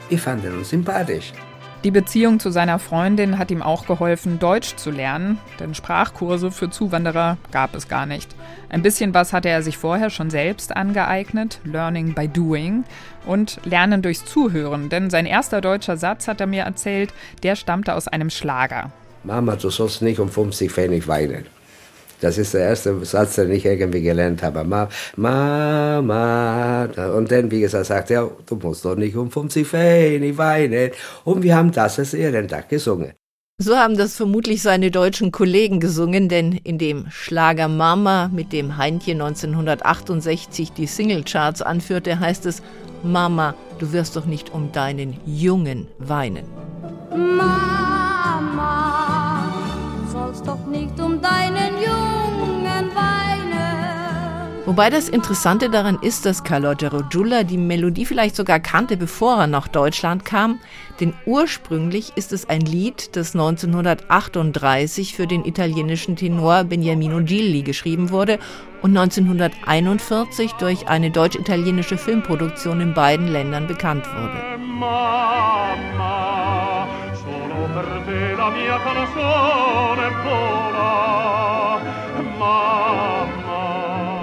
Wir 0.09 0.19
fanden 0.19 0.59
uns 0.59 0.71
sympathisch. 0.71 1.33
Die 1.87 1.93
Beziehung 1.93 2.41
zu 2.41 2.51
seiner 2.51 2.81
Freundin 2.81 3.39
hat 3.39 3.53
ihm 3.53 3.63
auch 3.63 3.87
geholfen, 3.87 4.41
Deutsch 4.41 4.75
zu 4.75 4.91
lernen, 4.91 5.39
denn 5.61 5.73
Sprachkurse 5.73 6.51
für 6.51 6.69
Zuwanderer 6.69 7.39
gab 7.53 7.77
es 7.77 7.87
gar 7.87 8.07
nicht. 8.07 8.35
Ein 8.69 8.83
bisschen 8.83 9.15
was 9.15 9.33
hatte 9.33 9.51
er 9.51 9.63
sich 9.63 9.79
vorher 9.79 10.11
schon 10.11 10.29
selbst 10.29 10.77
angeeignet, 10.77 11.61
Learning 11.63 12.13
by 12.13 12.27
Doing 12.27 12.83
und 13.25 13.61
Lernen 13.63 14.03
durchs 14.03 14.25
Zuhören, 14.25 14.89
denn 14.89 15.11
sein 15.11 15.27
erster 15.27 15.61
deutscher 15.61 15.97
Satz, 15.97 16.27
hat 16.27 16.41
er 16.41 16.49
mir 16.49 16.65
erzählt, 16.65 17.15
der 17.45 17.55
stammte 17.55 17.95
aus 17.95 18.09
einem 18.09 18.31
Schlager. 18.31 18.91
Mama, 19.23 19.55
du 19.55 19.71
sollst 19.71 20.03
nicht 20.03 20.19
um 20.19 20.29
50 20.29 20.73
Pfennig 20.73 21.07
weinen. 21.07 21.47
Das 22.21 22.39
ist 22.39 22.55
der 22.55 22.69
erste 22.69 23.05
Satz, 23.05 23.37
den 23.37 23.51
ich 23.51 23.65
irgendwie 23.65 24.03
gelernt 24.03 24.43
habe. 24.43 24.65
Ma, 24.65 24.89
Mama. 25.17 26.85
Und 27.15 27.31
dann, 27.31 27.51
wie 27.51 27.61
gesagt, 27.61 27.87
sagt 27.87 28.11
er, 28.11 28.31
du 28.47 28.57
musst 28.57 28.85
doch 28.85 28.97
nicht 28.97 29.17
um 29.17 29.31
50 29.31 29.67
Pfennig 29.67 30.39
weinen. 30.39 30.91
Und 31.25 31.43
wir 31.43 31.57
haben 31.57 31.73
das 31.73 31.99
als 31.99 32.15
Ehrentag 32.15 32.69
gesungen. 32.69 33.13
So 33.59 33.75
haben 33.75 33.97
das 33.97 34.17
vermutlich 34.17 34.61
seine 34.61 34.91
deutschen 34.91 35.33
Kollegen 35.33 35.81
gesungen, 35.81 36.29
denn 36.29 36.53
in 36.53 36.77
dem 36.77 37.07
Schlager 37.09 37.69
Mama, 37.69 38.29
mit 38.31 38.53
dem 38.53 38.77
Heintje 38.77 39.15
1968 39.15 40.73
die 40.73 40.85
Singlecharts 40.87 41.63
anführte, 41.63 42.21
heißt 42.21 42.45
es, 42.45 42.63
Mama, 43.03 43.55
du 43.79 43.93
wirst 43.93 44.15
doch 44.15 44.27
nicht 44.27 44.53
um 44.53 44.73
deinen 44.73 45.17
Jungen 45.25 45.89
weinen. 45.99 46.45
Mama, 47.11 48.75
du 50.05 50.13
sollst 50.13 50.47
doch 50.47 50.67
nicht 50.67 51.01
um 51.01 51.23
deinen 51.23 51.57
Jungen 51.57 51.66
Wobei 54.67 54.91
das 54.91 55.09
Interessante 55.09 55.71
daran 55.71 55.97
ist, 56.03 56.27
dass 56.27 56.43
Calogero 56.43 57.05
Giulla 57.09 57.45
die 57.45 57.57
Melodie 57.57 58.05
vielleicht 58.05 58.35
sogar 58.35 58.59
kannte, 58.59 58.97
bevor 58.97 59.39
er 59.39 59.47
nach 59.47 59.69
Deutschland 59.69 60.25
kam, 60.25 60.59
denn 60.99 61.15
ursprünglich 61.25 62.13
ist 62.17 62.33
es 62.33 62.49
ein 62.49 62.63
Lied, 62.63 63.15
das 63.15 63.37
1938 63.37 65.15
für 65.15 65.29
den 65.29 65.45
italienischen 65.45 66.17
Tenor 66.17 66.65
Beniamino 66.65 67.23
Gilli 67.23 67.63
geschrieben 67.63 68.11
wurde 68.11 68.41
und 68.83 68.91
1941 68.97 70.55
durch 70.55 70.89
eine 70.89 71.13
deutsch-italienische 71.13 71.97
Filmproduktion 71.97 72.81
in 72.81 72.93
beiden 72.93 73.29
Ländern 73.29 73.69
bekannt 73.69 74.05
wurde. 74.05 74.59
Mama, 74.59 75.77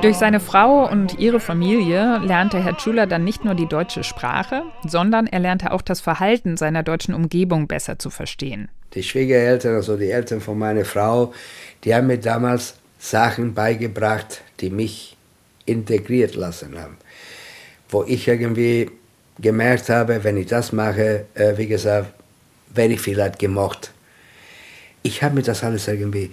Durch 0.04 0.18
seine 0.18 0.42
Frau 0.42 0.90
und 0.90 1.18
ihre 1.18 1.40
Familie 1.40 2.20
lernte 2.20 2.62
Herr 2.62 2.78
Schuler 2.78 3.08
dann 3.08 3.24
nicht 3.24 3.46
nur 3.46 3.56
die 3.56 3.68
deutsche 3.68 4.04
Sprache, 4.04 4.64
sondern 4.86 5.28
er 5.28 5.40
lernte 5.40 5.72
auch 5.72 5.82
das 5.82 6.02
Verhalten 6.02 6.58
seiner 6.58 6.84
deutschen 6.84 7.14
Umgebung 7.14 7.68
besser 7.68 7.98
zu 7.98 8.10
verstehen. 8.10 8.68
Die 8.96 9.02
Schwiegereltern, 9.02 9.76
also 9.76 9.96
die 9.96 10.12
Eltern 10.12 10.42
von 10.42 10.60
meiner 10.60 10.84
Frau, 10.84 11.34
die 11.84 11.96
haben 11.96 12.08
mir 12.08 12.18
damals 12.18 12.76
Sachen 13.00 13.54
beigebracht, 13.54 14.42
die 14.60 14.70
mich 14.70 15.16
integriert 15.66 16.36
lassen 16.36 16.78
haben. 16.78 16.98
Wo 17.88 18.04
ich 18.04 18.28
irgendwie 18.28 18.92
gemerkt 19.40 19.90
habe, 19.90 20.24
wenn 20.24 20.38
ich 20.38 20.48
das 20.48 20.74
mache, 20.74 21.26
äh, 21.34 21.58
wie 21.58 21.68
gesagt, 21.68 22.14
werde 22.74 22.94
ich 22.94 23.02
vielleicht 23.02 23.40
gemocht. 23.40 23.92
Ich 25.02 25.24
habe 25.24 25.36
mir 25.36 25.44
das 25.44 25.64
alles 25.64 25.88
irgendwie 25.88 26.32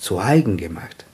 zu 0.00 0.18
eigen 0.18 0.56
gemacht. 0.56 1.04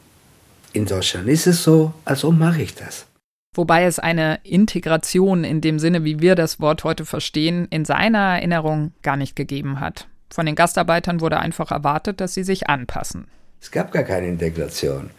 In 0.73 0.87
Deutschland 0.87 1.29
ist 1.29 1.47
es 1.47 1.63
so, 1.63 1.93
also 2.05 2.31
mache 2.33 2.63
ich 2.63 2.75
das. 2.75 3.07
Wobei 3.55 3.85
es 3.85 3.99
eine 3.99 4.39
Integration 4.43 5.43
in 5.43 5.61
dem 5.61 5.79
Sinne, 5.79 6.05
wie 6.05 6.21
wir 6.21 6.35
das 6.35 6.61
Wort 6.61 6.85
heute 6.85 7.07
verstehen, 7.07 7.67
in 7.71 7.85
seiner 7.85 8.37
Erinnerung 8.37 8.93
gar 9.03 9.17
nicht 9.17 9.35
gegeben 9.35 9.81
hat. 9.81 10.07
Von 10.31 10.45
den 10.45 10.55
Gastarbeitern 10.55 11.21
wurde 11.21 11.39
einfach 11.39 11.71
erwartet, 11.71 12.21
dass 12.21 12.35
sie 12.35 12.45
sich 12.45 12.69
anpassen. 12.69 13.29
Es 13.61 13.71
gab 13.71 13.93
gar 13.93 14.03
keine 14.03 14.29
Integration. 14.29 15.11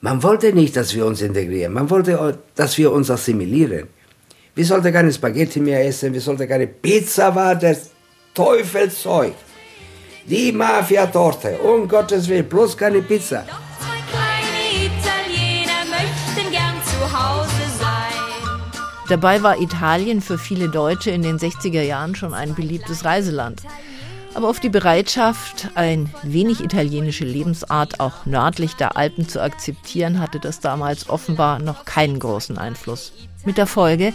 Man 0.00 0.22
wollte 0.22 0.52
nicht, 0.52 0.76
dass 0.76 0.94
wir 0.94 1.06
uns 1.06 1.20
integrieren. 1.22 1.72
Man 1.72 1.90
wollte, 1.90 2.38
dass 2.54 2.78
wir 2.78 2.92
uns 2.92 3.10
assimilieren. 3.10 3.88
Wir 4.54 4.64
sollten 4.64 4.92
keine 4.92 5.12
Spaghetti 5.12 5.58
mehr 5.58 5.84
essen, 5.84 6.12
wir 6.12 6.20
sollten 6.20 6.48
keine 6.48 6.68
Pizza, 6.68 7.34
war 7.34 7.56
das 7.56 7.90
Teufelszeug. 8.34 9.34
Die 10.26 10.52
Mafia-Torte, 10.52 11.58
um 11.58 11.86
Gottes 11.86 12.26
Willen, 12.28 12.48
bloß 12.48 12.76
keine 12.78 13.02
Pizza. 13.02 13.44
Dabei 19.06 19.42
war 19.42 19.60
Italien 19.60 20.22
für 20.22 20.38
viele 20.38 20.70
Deutsche 20.70 21.10
in 21.10 21.20
den 21.20 21.38
60er 21.38 21.82
Jahren 21.82 22.14
schon 22.14 22.32
ein 22.32 22.54
beliebtes 22.54 23.04
Reiseland. 23.04 23.60
Aber 24.32 24.48
auf 24.48 24.60
die 24.60 24.70
Bereitschaft, 24.70 25.68
ein 25.74 26.12
wenig 26.22 26.64
italienische 26.64 27.26
Lebensart 27.26 28.00
auch 28.00 28.24
nördlich 28.24 28.76
der 28.76 28.96
Alpen 28.96 29.28
zu 29.28 29.42
akzeptieren, 29.42 30.20
hatte 30.20 30.40
das 30.40 30.60
damals 30.60 31.10
offenbar 31.10 31.58
noch 31.58 31.84
keinen 31.84 32.18
großen 32.18 32.56
Einfluss. 32.56 33.12
Mit 33.44 33.58
der 33.58 33.66
Folge, 33.66 34.14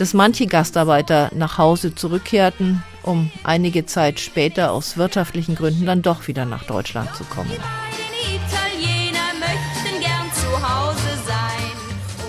dass 0.00 0.14
manche 0.14 0.46
Gastarbeiter 0.46 1.30
nach 1.34 1.58
Hause 1.58 1.94
zurückkehrten, 1.94 2.82
um 3.02 3.30
einige 3.44 3.84
Zeit 3.84 4.18
später 4.18 4.72
aus 4.72 4.96
wirtschaftlichen 4.96 5.54
Gründen 5.54 5.84
dann 5.84 6.00
doch 6.00 6.26
wieder 6.26 6.46
nach 6.46 6.64
Deutschland 6.64 7.14
zu 7.14 7.22
kommen. 7.24 7.52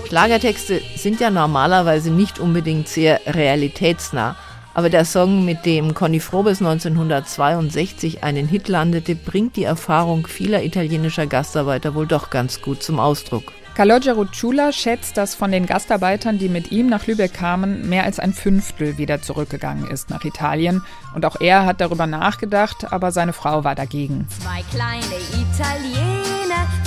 Schlagertexte 0.09 0.81
sind 0.97 1.21
ja 1.21 1.29
normalerweise 1.29 2.11
nicht 2.11 2.39
unbedingt 2.39 2.89
sehr 2.89 3.21
realitätsnah. 3.25 4.35
Aber 4.73 4.89
der 4.89 5.05
Song, 5.05 5.45
mit 5.45 5.65
dem 5.65 5.93
Conny 5.93 6.19
Frobes 6.19 6.59
1962 6.59 8.21
einen 8.21 8.49
Hit 8.49 8.67
landete, 8.67 9.15
bringt 9.15 9.55
die 9.55 9.63
Erfahrung 9.63 10.27
vieler 10.27 10.63
italienischer 10.63 11.25
Gastarbeiter 11.25 11.95
wohl 11.95 12.07
doch 12.07 12.29
ganz 12.29 12.61
gut 12.61 12.83
zum 12.83 12.99
Ausdruck. 12.99 13.53
Calogero 13.81 14.25
Chula 14.25 14.71
schätzt, 14.71 15.17
dass 15.17 15.33
von 15.33 15.51
den 15.51 15.65
Gastarbeitern, 15.65 16.37
die 16.37 16.49
mit 16.49 16.71
ihm 16.71 16.85
nach 16.85 17.07
Lübeck 17.07 17.33
kamen, 17.33 17.89
mehr 17.89 18.03
als 18.03 18.19
ein 18.19 18.31
Fünftel 18.31 18.99
wieder 18.99 19.23
zurückgegangen 19.23 19.89
ist 19.89 20.11
nach 20.11 20.23
Italien. 20.23 20.83
Und 21.15 21.25
auch 21.25 21.41
er 21.41 21.65
hat 21.65 21.81
darüber 21.81 22.05
nachgedacht, 22.05 22.93
aber 22.93 23.11
seine 23.11 23.33
Frau 23.33 23.63
war 23.63 23.73
dagegen. 23.73 24.27
Zwei 24.29 24.61
kleine 24.69 25.01
Italiener 25.33 26.30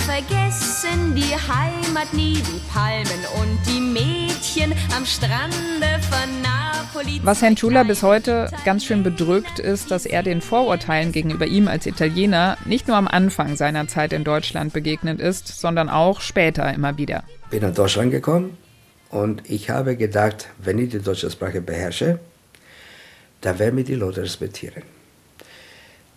vergessen 0.05 1.15
die 1.15 1.33
Heimat 1.33 2.13
nie, 2.13 2.35
die 2.35 2.61
Palmen 2.71 3.19
und 3.41 3.59
die 3.67 3.81
Mädchen 3.81 4.73
am 4.95 5.05
Strande 5.05 5.99
von 6.09 6.41
Napoli. 6.41 7.19
Was 7.23 7.41
Herrn 7.41 7.57
Schula 7.57 7.83
bis 7.83 8.03
heute 8.03 8.51
ganz 8.63 8.85
schön 8.85 9.03
bedrückt, 9.03 9.59
ist, 9.59 9.91
dass 9.91 10.05
er 10.05 10.23
den 10.23 10.41
Vorurteilen 10.41 11.11
gegenüber 11.11 11.45
ihm 11.45 11.67
als 11.67 11.85
Italiener 11.85 12.57
nicht 12.65 12.87
nur 12.87 12.97
am 12.97 13.07
Anfang 13.07 13.55
seiner 13.55 13.87
Zeit 13.87 14.13
in 14.13 14.23
Deutschland 14.23 14.73
begegnet 14.73 15.19
ist, 15.19 15.47
sondern 15.47 15.89
auch 15.89 16.21
später 16.21 16.73
immer 16.73 16.97
wieder. 16.97 17.23
Bin 17.49 17.61
nach 17.61 17.73
Deutschland 17.73 18.11
gekommen 18.11 18.57
und 19.09 19.49
ich 19.49 19.69
habe 19.69 19.97
gedacht, 19.97 20.49
wenn 20.59 20.79
ich 20.79 20.89
die 20.89 20.99
deutsche 20.99 21.29
Sprache 21.31 21.61
beherrsche, 21.61 22.19
dann 23.41 23.59
werden 23.59 23.75
mich 23.75 23.85
die 23.85 23.95
Leute 23.95 24.21
respektieren. 24.21 24.83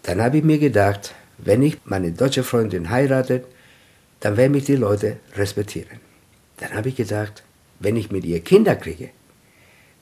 Dann 0.02 0.22
habe 0.22 0.38
ich 0.38 0.44
mir 0.44 0.58
gedacht, 0.58 1.14
wenn 1.38 1.62
ich 1.62 1.78
meine 1.84 2.12
deutsche 2.12 2.42
Freundin 2.42 2.90
heirate, 2.90 3.44
dann 4.20 4.36
werden 4.36 4.52
mich 4.52 4.64
die 4.64 4.76
Leute 4.76 5.18
respektieren. 5.36 6.00
Dann 6.58 6.74
habe 6.74 6.88
ich 6.88 6.96
gedacht, 6.96 7.44
wenn 7.78 7.96
ich 7.96 8.10
mit 8.10 8.24
ihr 8.24 8.40
Kinder 8.40 8.74
kriege, 8.74 9.10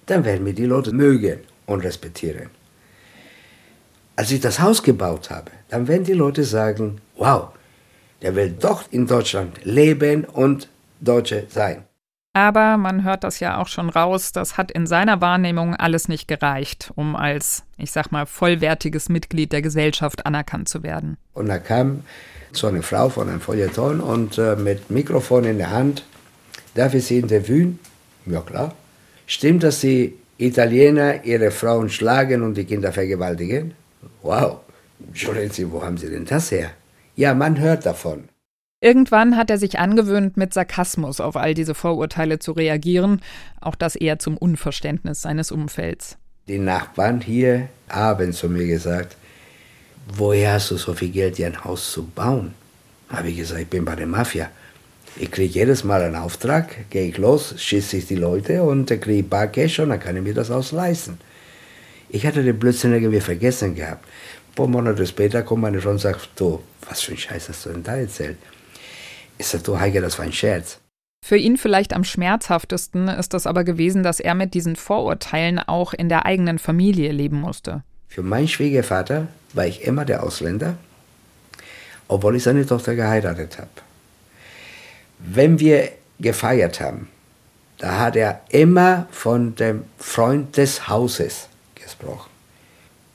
dann 0.07 0.25
werden 0.25 0.45
mich 0.45 0.55
die 0.55 0.65
Leute 0.65 0.93
mögen 0.93 1.41
und 1.67 1.81
respektieren. 1.81 2.49
Als 4.15 4.31
ich 4.31 4.41
das 4.41 4.61
Haus 4.61 4.83
gebaut 4.83 5.29
habe, 5.31 5.51
dann 5.69 5.89
werden 5.89 6.05
die 6.05 6.15
Leute 6.15 6.45
sagen, 6.45 7.03
wow, 7.17 7.49
der 8.23 8.35
will 8.35 8.51
doch 8.59 8.91
in 8.91 9.07
Deutschland 9.07 9.63
leben 9.65 10.25
und 10.25 10.69
Deutsche 11.01 11.47
sein. 11.51 11.85
Aber 12.37 12.77
man 12.77 13.03
hört 13.03 13.25
das 13.25 13.41
ja 13.41 13.57
auch 13.57 13.67
schon 13.67 13.89
raus, 13.89 14.31
das 14.31 14.59
hat 14.59 14.71
in 14.71 14.87
seiner 14.87 15.23
Wahrnehmung 15.23 15.75
alles 15.75 16.07
nicht 16.07 16.29
gereicht, 16.29 16.93
um 16.95 17.17
als, 17.17 17.63
ich 17.79 17.93
sag 17.93 18.13
mal, 18.13 18.27
vollwertiges 18.27 19.09
Mitglied 19.09 19.53
der 19.53 19.63
Gesellschaft 19.63 20.27
anerkannt 20.27 20.69
zu 20.69 20.83
werden. 20.83 21.17
Und 21.33 21.49
da 21.49 21.57
kam 21.57 22.05
so 22.53 22.67
eine 22.67 22.83
Frau 22.83 23.09
von 23.09 23.31
einem 23.31 23.41
Feuilleton 23.41 24.01
und 24.01 24.37
äh, 24.37 24.55
mit 24.55 24.91
Mikrofon 24.91 25.45
in 25.45 25.57
der 25.57 25.71
Hand, 25.71 26.05
darf 26.75 26.93
ich 26.93 27.07
Sie 27.07 27.21
interviewen? 27.21 27.79
Ja 28.27 28.43
klar. 28.43 28.75
Stimmt, 29.27 29.63
dass 29.63 29.81
die 29.81 30.13
Italiener 30.37 31.25
ihre 31.25 31.51
Frauen 31.51 31.89
schlagen 31.89 32.43
und 32.43 32.59
die 32.59 32.67
Kinder 32.67 32.93
vergewaltigen? 32.93 33.73
Wow. 34.21 34.59
Entschuldigen 35.07 35.73
wo 35.73 35.83
haben 35.83 35.97
Sie 35.97 36.11
denn 36.11 36.27
das 36.27 36.51
her? 36.51 36.73
Ja, 37.15 37.33
man 37.33 37.59
hört 37.59 37.87
davon. 37.87 38.29
Irgendwann 38.83 39.39
hat 39.39 39.49
er 39.49 39.57
sich 39.57 39.79
angewöhnt, 39.79 40.37
mit 40.37 40.53
Sarkasmus 40.53 41.21
auf 41.21 41.37
all 41.37 41.55
diese 41.55 41.75
Vorurteile 41.75 42.39
zu 42.39 42.53
reagieren, 42.53 43.23
auch 43.59 43.75
das 43.75 43.97
eher 43.97 44.19
zum 44.19 44.37
Unverständnis 44.37 45.23
seines 45.23 45.51
Umfelds. 45.51 46.19
Die 46.47 46.59
Nachbarn 46.59 47.23
hier 47.23 47.69
haben 47.89 48.33
zu 48.33 48.51
mir 48.51 48.67
gesagt, 48.67 49.17
woher 50.15 50.53
hast 50.53 50.71
du 50.71 50.77
so 50.77 50.93
viel 50.93 51.09
Geld, 51.09 51.39
dir 51.39 51.47
ein 51.47 51.65
Haus 51.65 51.91
zu 51.91 52.05
bauen? 52.05 52.53
Habe 53.09 53.31
ich 53.31 53.39
gesagt, 53.39 53.63
ich 53.63 53.69
bin 53.69 53.87
bei 53.87 53.97
der 53.97 54.07
Mafia. 54.07 54.51
Ich 55.17 55.31
kriege 55.31 55.55
jedes 55.55 55.83
Mal 55.83 56.03
einen 56.03 56.17
Auftrag, 56.17 56.91
gehe 56.91 57.09
ich 57.09 57.17
los, 57.17 57.55
schieße 57.57 57.97
ich 57.97 58.07
die 58.07 58.17
Leute 58.17 58.63
und 58.63 58.89
kriege 58.89 59.21
ich 59.21 59.29
bar 59.29 59.47
Cash 59.47 59.79
und 59.79 59.89
dann 59.89 60.01
kann 60.01 60.17
ich 60.17 60.23
mir 60.23 60.35
das 60.35 60.51
ausleisten. 60.51 61.19
Ich 62.11 62.27
hatte 62.27 62.45
den 62.45 62.59
Blödsinn 62.59 62.93
irgendwie 62.93 63.21
vergessen 63.21 63.75
gehabt. 63.75 64.05
Ein 64.05 64.55
paar 64.55 64.67
Monate 64.67 65.07
später 65.07 65.43
kommt 65.43 65.63
meine 65.63 65.81
Frau 65.81 65.91
und 65.91 65.99
sagt, 65.99 66.29
du, 66.37 66.63
was 66.87 67.01
für 67.01 67.13
ein 67.13 67.19
Scheiß 67.19 67.49
hast 67.49 67.65
du 67.65 67.71
denn 67.71 67.83
da 67.83 67.97
erzählt? 67.97 68.37
Ich 69.39 69.47
sage, 69.47 69.65
du 69.65 69.79
Heike, 69.79 70.01
das 70.01 70.19
war 70.19 70.25
ein 70.25 70.33
Scherz. 70.33 70.79
Für 71.25 71.37
ihn 71.37 71.57
vielleicht 71.57 71.93
am 71.93 72.05
schmerzhaftesten 72.05 73.09
ist 73.09 73.35
das 73.35 73.47
aber 73.47 73.65
gewesen, 73.65 74.03
dass 74.03 74.21
er 74.21 74.35
mit 74.35 74.55
diesen 74.55 74.77
Vorurteilen 74.77 75.59
auch 75.59 75.93
in 75.93 76.09
der 76.09 76.25
eigenen 76.25 76.59
Familie 76.59 77.11
leben 77.11 77.41
musste. 77.41 77.83
Für 78.09 78.23
meinen 78.23 78.49
Schwiegervater 78.49 79.27
war 79.53 79.67
ich 79.67 79.83
immer 79.83 80.05
der 80.05 80.23
Ausländer, 80.23 80.77
obwohl 82.09 82.37
ich 82.37 82.45
seine 82.45 82.65
Tochter 82.65 82.95
geheiratet 82.95 83.59
habe. 83.59 83.69
Wenn 85.19 85.59
wir 85.59 85.91
gefeiert 86.21 86.81
haben, 86.81 87.09
da 87.79 87.99
hat 87.99 88.17
er 88.17 88.41
immer 88.51 89.07
von 89.11 89.55
dem 89.57 89.85
Freund 89.99 90.57
des 90.57 90.89
Hauses 90.89 91.49
gesprochen. 91.75 92.36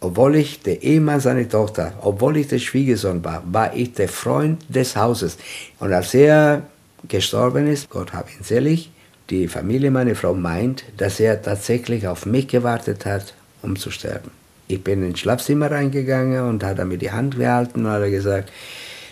Obwohl 0.03 0.35
ich 0.35 0.61
der 0.61 0.81
Ehemann 0.81 1.19
seiner 1.19 1.47
Tochter, 1.47 1.93
obwohl 2.01 2.37
ich 2.37 2.47
der 2.47 2.57
Schwiegersohn 2.57 3.23
war, 3.23 3.43
war 3.45 3.75
ich 3.75 3.93
der 3.93 4.09
Freund 4.09 4.63
des 4.67 4.95
Hauses. 4.95 5.37
Und 5.79 5.93
als 5.93 6.15
er 6.15 6.63
gestorben 7.07 7.67
ist, 7.67 7.87
Gott 7.91 8.11
hab 8.11 8.27
ihn 8.31 8.43
selig, 8.43 8.89
die 9.29 9.47
Familie 9.47 9.91
meiner 9.91 10.15
Frau 10.15 10.33
meint, 10.33 10.83
dass 10.97 11.19
er 11.19 11.39
tatsächlich 11.39 12.07
auf 12.07 12.25
mich 12.25 12.47
gewartet 12.47 13.05
hat, 13.05 13.35
um 13.61 13.75
zu 13.75 13.91
sterben. 13.91 14.31
Ich 14.67 14.83
bin 14.83 15.05
ins 15.05 15.19
Schlafzimmer 15.19 15.69
reingegangen 15.69 16.49
und 16.49 16.63
hat 16.63 16.83
mir 16.83 16.97
die 16.97 17.11
Hand 17.11 17.37
gehalten 17.37 17.85
und 17.85 17.91
hat 17.91 18.09
gesagt, 18.09 18.51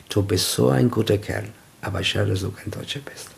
du 0.09 0.23
bist 0.23 0.51
so 0.51 0.69
ein 0.69 0.89
guter 0.89 1.19
Kerl, 1.19 1.45
aber 1.81 2.03
schade, 2.03 2.31
dass 2.31 2.41
du 2.41 2.51
kein 2.51 2.71
Deutscher 2.71 3.01
bist. 3.05 3.29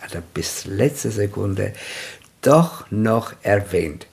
Hat 0.00 0.14
er 0.14 0.22
bis 0.22 0.64
letzte 0.64 1.10
Sekunde 1.10 1.72
doch 2.44 2.90
noch 2.90 3.32
erwähnt. 3.42 4.06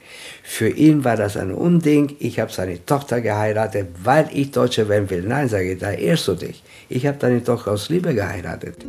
Für 0.43 0.69
ihn 0.69 1.03
war 1.03 1.15
das 1.15 1.37
ein 1.37 1.53
Unding. 1.53 2.15
Ich 2.19 2.39
habe 2.39 2.51
seine 2.51 2.85
Tochter 2.85 3.21
geheiratet, 3.21 3.89
weil 4.03 4.29
ich 4.33 4.51
Deutscher 4.51 4.89
werden 4.89 5.09
will. 5.09 5.23
Nein, 5.23 5.47
sage 5.47 5.73
ich, 5.73 5.79
da 5.79 5.91
ehrst 5.91 6.27
du 6.27 6.35
dich. 6.35 6.63
Ich 6.89 7.05
habe 7.05 7.17
deine 7.17 7.43
Tochter 7.43 7.71
aus 7.71 7.89
Liebe 7.89 8.13
geheiratet. 8.13 8.85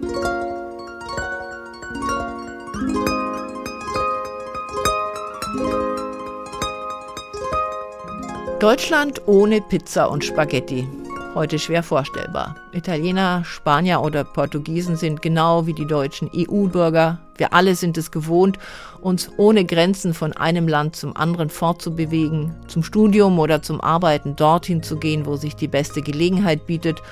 Deutschland 8.59 9.27
ohne 9.27 9.61
Pizza 9.61 10.09
und 10.09 10.25
Spaghetti 10.25 10.87
heute 11.35 11.59
schwer 11.59 11.83
vorstellbar. 11.83 12.57
Italiener, 12.73 13.45
Spanier 13.45 14.03
oder 14.03 14.25
Portugiesen 14.25 14.97
sind 14.97 15.23
genau 15.23 15.67
wie 15.67 15.73
die 15.73 15.87
deutschen 15.87 16.31
EU-Bürger. 16.35 17.19
Wir 17.37 17.53
alle 17.55 17.75
sind 17.75 17.97
es 17.97 18.11
gewohnt, 18.11 18.59
uns 19.01 19.31
ohne 19.39 19.65
Grenzen 19.65 20.15
von 20.15 20.33
einem 20.33 20.69
Land 20.69 20.97
zum 20.97 21.17
anderen 21.17 21.49
fortzubewegen, 21.49 22.55
zum 22.69 22.83
Studium 22.83 23.39
oder 23.39 23.63
zum 23.63 23.81
Arbeiten 23.81 24.37
dorthin 24.37 24.83
zu 24.83 24.97
gehen, 24.97 25.27
wo 25.27 25.37
sich 25.37 25.57
die 25.57 25.69
beste 25.69 26.03
Gelegenheit 26.03 26.67
bietet. 26.67 27.03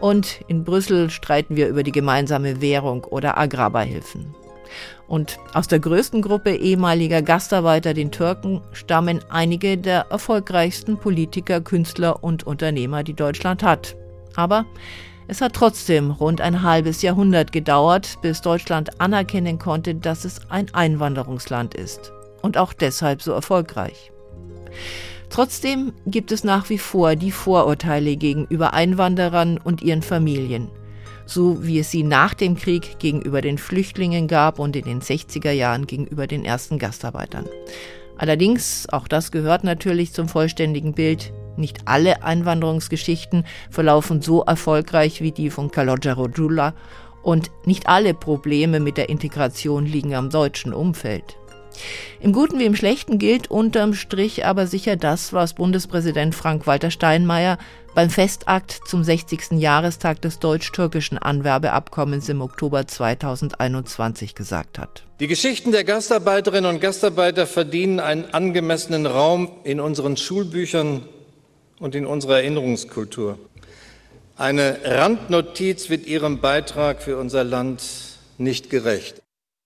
Und 0.00 0.40
in 0.48 0.64
Brüssel 0.64 1.08
streiten 1.10 1.56
wir 1.56 1.68
über 1.68 1.82
die 1.82 1.92
gemeinsame 1.92 2.60
Währung 2.60 3.04
oder 3.04 3.38
Agrarbeihilfen. 3.38 4.34
Und 5.06 5.38
aus 5.52 5.68
der 5.68 5.80
größten 5.80 6.22
Gruppe 6.22 6.54
ehemaliger 6.54 7.22
Gastarbeiter, 7.22 7.94
den 7.94 8.10
Türken, 8.10 8.62
stammen 8.72 9.20
einige 9.28 9.76
der 9.76 10.06
erfolgreichsten 10.10 10.98
Politiker, 10.98 11.60
Künstler 11.60 12.24
und 12.24 12.46
Unternehmer, 12.46 13.02
die 13.02 13.14
Deutschland 13.14 13.62
hat. 13.62 13.96
Aber 14.34 14.64
es 15.28 15.40
hat 15.40 15.54
trotzdem 15.54 16.10
rund 16.10 16.40
ein 16.40 16.62
halbes 16.62 17.02
Jahrhundert 17.02 17.52
gedauert, 17.52 18.18
bis 18.22 18.40
Deutschland 18.40 19.00
anerkennen 19.00 19.58
konnte, 19.58 19.94
dass 19.94 20.24
es 20.24 20.50
ein 20.50 20.72
Einwanderungsland 20.74 21.74
ist. 21.74 22.12
Und 22.42 22.58
auch 22.58 22.72
deshalb 22.72 23.22
so 23.22 23.32
erfolgreich. 23.32 24.12
Trotzdem 25.30 25.92
gibt 26.06 26.30
es 26.30 26.44
nach 26.44 26.68
wie 26.68 26.78
vor 26.78 27.16
die 27.16 27.32
Vorurteile 27.32 28.16
gegenüber 28.16 28.74
Einwanderern 28.74 29.58
und 29.58 29.82
ihren 29.82 30.02
Familien 30.02 30.68
so 31.26 31.64
wie 31.64 31.78
es 31.78 31.90
sie 31.90 32.02
nach 32.02 32.34
dem 32.34 32.56
Krieg 32.56 32.98
gegenüber 32.98 33.40
den 33.40 33.58
Flüchtlingen 33.58 34.28
gab 34.28 34.58
und 34.58 34.76
in 34.76 34.84
den 34.84 35.00
60er 35.00 35.50
Jahren 35.50 35.86
gegenüber 35.86 36.26
den 36.26 36.44
ersten 36.44 36.78
Gastarbeitern. 36.78 37.46
Allerdings, 38.16 38.86
auch 38.90 39.08
das 39.08 39.32
gehört 39.32 39.64
natürlich 39.64 40.12
zum 40.12 40.28
vollständigen 40.28 40.92
Bild, 40.92 41.32
nicht 41.56 41.86
alle 41.86 42.22
Einwanderungsgeschichten 42.22 43.44
verlaufen 43.70 44.22
so 44.22 44.42
erfolgreich 44.42 45.20
wie 45.20 45.32
die 45.32 45.50
von 45.50 45.70
Calogero 45.70 46.28
Giulla 46.28 46.74
und 47.22 47.50
nicht 47.64 47.88
alle 47.88 48.14
Probleme 48.14 48.80
mit 48.80 48.96
der 48.96 49.08
Integration 49.08 49.86
liegen 49.86 50.14
am 50.14 50.30
deutschen 50.30 50.72
Umfeld. 50.72 51.36
Im 52.20 52.32
Guten 52.32 52.58
wie 52.58 52.66
im 52.66 52.76
Schlechten 52.76 53.18
gilt 53.18 53.50
unterm 53.50 53.94
Strich 53.94 54.46
aber 54.46 54.66
sicher 54.66 54.96
das, 54.96 55.32
was 55.32 55.54
Bundespräsident 55.54 56.34
Frank-Walter 56.34 56.90
Steinmeier 56.90 57.58
beim 57.94 58.10
Festakt 58.10 58.80
zum 58.86 59.04
60. 59.04 59.52
Jahrestag 59.52 60.20
des 60.20 60.40
deutsch-türkischen 60.40 61.18
Anwerbeabkommens 61.18 62.28
im 62.28 62.40
Oktober 62.40 62.86
2021 62.86 64.34
gesagt 64.34 64.78
hat. 64.78 65.04
Die 65.20 65.28
Geschichten 65.28 65.70
der 65.70 65.84
Gastarbeiterinnen 65.84 66.74
und 66.74 66.80
Gastarbeiter 66.80 67.46
verdienen 67.46 68.00
einen 68.00 68.26
angemessenen 68.34 69.06
Raum 69.06 69.50
in 69.62 69.80
unseren 69.80 70.16
Schulbüchern 70.16 71.08
und 71.78 71.94
in 71.94 72.06
unserer 72.06 72.38
Erinnerungskultur. 72.38 73.38
Eine 74.36 74.78
Randnotiz 74.84 75.88
wird 75.88 76.06
ihrem 76.06 76.40
Beitrag 76.40 77.02
für 77.02 77.16
unser 77.18 77.44
Land 77.44 77.82
nicht 78.38 78.70
gerecht. 78.70 79.23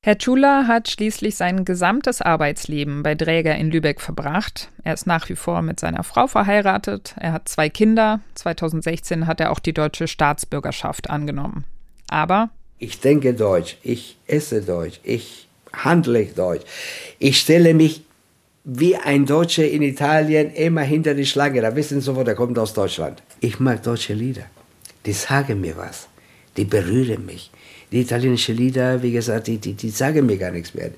Herr 0.09 0.16
Tschula 0.16 0.66
hat 0.66 0.88
schließlich 0.88 1.36
sein 1.36 1.66
gesamtes 1.66 2.22
Arbeitsleben 2.22 3.02
bei 3.02 3.14
Dräger 3.14 3.54
in 3.56 3.70
Lübeck 3.70 4.00
verbracht. 4.00 4.70
Er 4.82 4.94
ist 4.94 5.06
nach 5.06 5.28
wie 5.28 5.36
vor 5.36 5.61
mit 5.61 5.78
seiner 5.78 6.02
Frau 6.02 6.26
verheiratet. 6.26 7.14
Er 7.20 7.32
hat 7.32 7.46
zwei 7.46 7.68
Kinder. 7.68 8.20
2016 8.34 9.26
hat 9.26 9.38
er 9.38 9.52
auch 9.52 9.59
die 9.59 9.74
deutsche 9.74 10.09
Staatsbürgerschaft 10.09 11.11
angenommen. 11.11 11.66
Aber 12.09 12.48
ich 12.78 13.00
denke 13.00 13.34
Deutsch, 13.34 13.76
ich 13.82 14.16
esse 14.26 14.62
Deutsch, 14.62 14.98
ich 15.02 15.46
handle 15.74 16.24
Deutsch. 16.24 16.64
Ich 17.18 17.38
stelle 17.38 17.74
mich 17.74 18.02
wie 18.64 18.96
ein 18.96 19.26
Deutscher 19.26 19.68
in 19.68 19.82
Italien 19.82 20.50
immer 20.54 20.84
hinter 20.84 21.12
die 21.12 21.26
Schlange. 21.26 21.61
Da 21.61 21.76
wissen 21.76 22.00
Sie 22.00 22.06
sofort, 22.06 22.28
der 22.28 22.34
kommt 22.34 22.59
aus 22.59 22.72
Deutschland. 22.72 23.22
Ich 23.40 23.61
mag 23.61 23.82
deutsche 23.82 24.14
Lieder. 24.14 24.46
Die 25.04 25.12
sagen 25.12 25.61
mir 25.61 25.76
was. 25.76 26.09
Die 26.59 26.64
berühren 26.64 27.24
mich. 27.24 27.50
Die 27.90 28.00
italienischen 28.00 28.56
Lieder, 28.56 29.02
wie 29.02 29.12
gesagt, 29.12 29.46
die, 29.46 29.59
die, 29.59 29.72
die 29.72 29.90
sagen 29.90 30.26
mir 30.26 30.36
gar 30.36 30.50
nichts 30.50 30.74
mehr. 30.74 30.90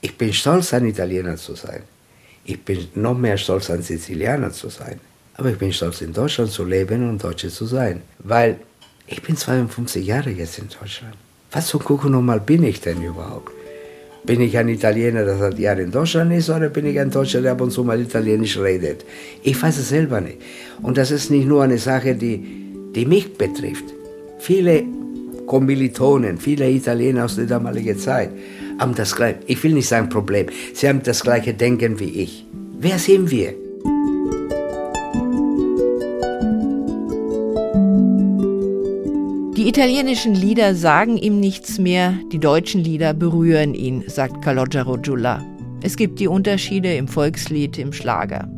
Ich 0.00 0.16
bin 0.16 0.32
stolz, 0.32 0.72
ein 0.72 0.86
Italiener 0.86 1.36
zu 1.36 1.54
sein. 1.54 1.82
Ich 2.44 2.58
bin 2.64 2.78
noch 2.94 3.18
mehr 3.18 3.36
stolz, 3.36 3.68
ein 3.68 3.82
Sizilianer 3.82 4.52
zu 4.52 4.70
sein. 4.70 5.00
Aber 5.34 5.50
ich 5.50 5.58
bin 5.58 5.72
stolz, 5.72 6.00
in 6.00 6.12
Deutschland 6.12 6.50
zu 6.50 6.64
leben 6.64 7.08
und 7.10 7.22
Deutsche 7.22 7.48
zu 7.48 7.66
sein. 7.66 8.00
Weil 8.20 8.56
ich 9.06 9.20
bin 9.22 9.36
52 9.36 10.06
Jahre 10.06 10.30
jetzt 10.30 10.58
in 10.58 10.68
Deutschland. 10.68 11.14
Was 11.50 11.66
zum 11.66 11.82
Kuchen 11.82 12.12
nochmal 12.12 12.40
bin 12.40 12.62
ich 12.62 12.80
denn 12.80 13.02
überhaupt? 13.02 13.52
Bin 14.24 14.40
ich 14.40 14.56
ein 14.56 14.68
Italiener, 14.68 15.24
der 15.24 15.38
seit 15.38 15.58
Jahren 15.58 15.78
in 15.78 15.90
Deutschland 15.90 16.32
ist, 16.32 16.50
oder 16.50 16.68
bin 16.68 16.86
ich 16.86 16.98
ein 16.98 17.10
Deutscher, 17.10 17.40
der 17.40 17.52
ab 17.52 17.60
und 17.60 17.70
zu 17.70 17.82
mal 17.84 18.00
Italienisch 18.00 18.58
redet? 18.58 19.04
Ich 19.42 19.60
weiß 19.60 19.78
es 19.78 19.88
selber 19.88 20.20
nicht. 20.20 20.38
Und 20.82 20.96
das 20.96 21.10
ist 21.10 21.30
nicht 21.30 21.46
nur 21.46 21.62
eine 21.62 21.78
Sache, 21.78 22.14
die, 22.14 22.44
die 22.94 23.06
mich 23.06 23.36
betrifft. 23.36 23.84
Viele 24.38 24.84
Kommilitonen, 25.48 26.38
viele 26.38 26.70
Italiener 26.70 27.24
aus 27.24 27.36
der 27.36 27.46
damaligen 27.46 27.98
Zeit 27.98 28.30
haben 28.78 28.94
das 28.94 29.16
gleiche, 29.16 29.40
ich 29.46 29.62
will 29.64 29.72
nicht 29.72 29.88
sagen 29.88 30.08
Problem, 30.08 30.46
sie 30.74 30.88
haben 30.88 31.02
das 31.02 31.22
gleiche 31.22 31.54
Denken 31.54 31.98
wie 31.98 32.22
ich. 32.22 32.46
Wer 32.78 32.98
sind 32.98 33.30
wir? 33.30 33.54
Die 39.56 39.68
italienischen 39.68 40.34
Lieder 40.34 40.76
sagen 40.76 41.16
ihm 41.16 41.40
nichts 41.40 41.78
mehr, 41.78 42.14
die 42.30 42.38
deutschen 42.38 42.80
Lieder 42.80 43.12
berühren 43.12 43.74
ihn, 43.74 44.04
sagt 44.06 44.42
Calogero 44.42 44.96
Giulla. 44.98 45.44
Es 45.82 45.96
gibt 45.96 46.20
die 46.20 46.28
Unterschiede 46.28 46.94
im 46.94 47.08
Volkslied, 47.08 47.78
im 47.78 47.92
Schlager. 47.92 48.48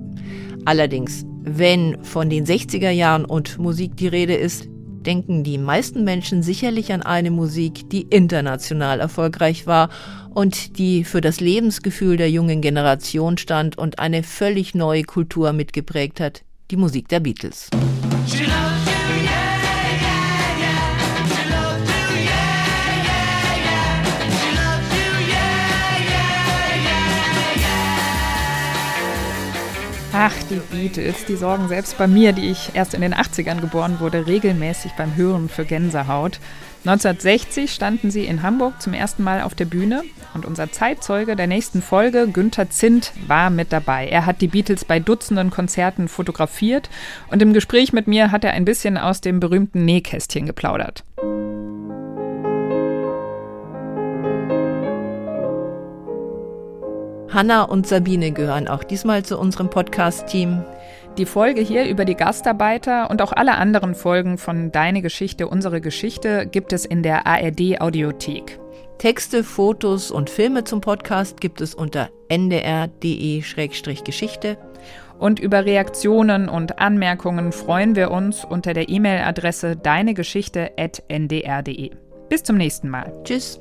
Allerdings, 0.67 1.25
wenn 1.43 1.97
von 2.05 2.29
den 2.29 2.45
60er 2.45 2.91
Jahren 2.91 3.25
und 3.25 3.59
Musik 3.59 3.97
die 3.97 4.09
Rede 4.09 4.35
ist, 4.35 4.70
denken 5.01 5.45
die 5.45 5.59
meisten 5.59 6.05
Menschen 6.05 6.43
sicherlich 6.43 6.93
an 6.93 7.03
eine 7.03 7.31
Musik, 7.31 7.89
die 7.91 8.03
international 8.03 9.01
erfolgreich 9.01 9.67
war 9.67 9.89
und 10.35 10.79
die 10.79 11.05
für 11.05 11.21
das 11.21 11.41
Lebensgefühl 11.41 12.17
der 12.17 12.31
jungen 12.31 12.61
Generation 12.61 13.39
stand 13.39 13.79
und 13.79 13.99
eine 13.99 14.23
völlig 14.23 14.75
neue 14.75 15.03
Kultur 15.05 15.53
mitgeprägt 15.53 16.21
hat, 16.21 16.43
die 16.71 16.77
Musik 16.77 17.09
der 17.09 17.21
Beatles. 17.21 17.71
Ach, 30.23 30.35
die 30.51 30.61
Beatles, 30.77 31.25
die 31.25 31.35
sorgen 31.35 31.69
selbst 31.69 31.97
bei 31.97 32.07
mir, 32.07 32.35
die 32.35 32.51
ich 32.51 32.73
erst 32.75 32.93
in 32.93 33.01
den 33.01 33.15
80ern 33.15 33.59
geboren 33.63 34.01
wurde, 34.01 34.27
regelmäßig 34.27 34.93
beim 34.93 35.17
Hören 35.17 35.49
für 35.49 35.65
Gänsehaut. 35.65 36.41
1960 36.85 37.73
standen 37.73 38.11
sie 38.11 38.27
in 38.27 38.43
Hamburg 38.43 38.83
zum 38.83 38.93
ersten 38.93 39.23
Mal 39.23 39.41
auf 39.41 39.55
der 39.55 39.65
Bühne 39.65 40.03
und 40.35 40.45
unser 40.45 40.71
Zeitzeuge 40.71 41.37
der 41.37 41.47
nächsten 41.47 41.81
Folge, 41.81 42.29
Günther 42.29 42.69
Zint, 42.69 43.15
war 43.29 43.49
mit 43.49 43.73
dabei. 43.73 44.09
Er 44.09 44.27
hat 44.27 44.43
die 44.43 44.49
Beatles 44.49 44.85
bei 44.85 45.01
Dutzenden 45.01 45.49
Konzerten 45.49 46.07
fotografiert 46.07 46.91
und 47.31 47.41
im 47.41 47.55
Gespräch 47.55 47.95
mit 47.95 48.07
mir 48.07 48.31
hat 48.31 48.45
er 48.45 48.53
ein 48.53 48.67
bisschen 48.67 48.99
aus 48.99 49.23
dem 49.23 49.41
berühmten 49.41 49.87
Nähkästchen 49.87 50.45
geplaudert. 50.45 51.03
Hanna 57.33 57.63
und 57.63 57.87
Sabine 57.87 58.33
gehören 58.33 58.67
auch 58.67 58.83
diesmal 58.83 59.25
zu 59.25 59.39
unserem 59.39 59.71
Podcast-Team. 59.71 60.65
Die 61.17 61.27
Folge 61.27 61.61
hier 61.61 61.87
über 61.87 62.05
die 62.05 62.17
Gastarbeiter 62.17 63.09
und 63.09 63.23
auch 63.23 63.33
alle 63.33 63.55
anderen 63.55 63.95
Folgen 63.95 64.37
von 64.37 64.73
Deine 64.73 65.01
Geschichte, 65.01 65.47
unsere 65.47 65.81
Geschichte 65.81 66.47
gibt 66.47 66.73
es 66.73 66.85
in 66.85 67.05
der 67.05 67.29
ARD 67.29 67.81
Audiothek. 67.81 68.59
Texte, 68.99 69.45
Fotos 69.45 70.11
und 70.11 70.29
Filme 70.29 70.65
zum 70.65 70.81
Podcast 70.81 71.41
gibt 71.41 71.61
es 71.61 71.73
unter 71.75 72.11
ndr.de-geschichte. 72.29 74.59
Und 75.19 75.39
über 75.39 75.65
Reaktionen 75.65 76.49
und 76.49 76.81
Anmerkungen 76.81 77.53
freuen 77.53 77.95
wir 77.95 78.11
uns 78.11 78.45
unter 78.45 78.75
der 78.75 78.89
E-Mail-Adresse 78.89 79.77
deinegeschichte.ndr.de. 79.77 81.91
Bis 82.29 82.43
zum 82.43 82.57
nächsten 82.57 82.89
Mal. 82.89 83.13
Tschüss. 83.23 83.61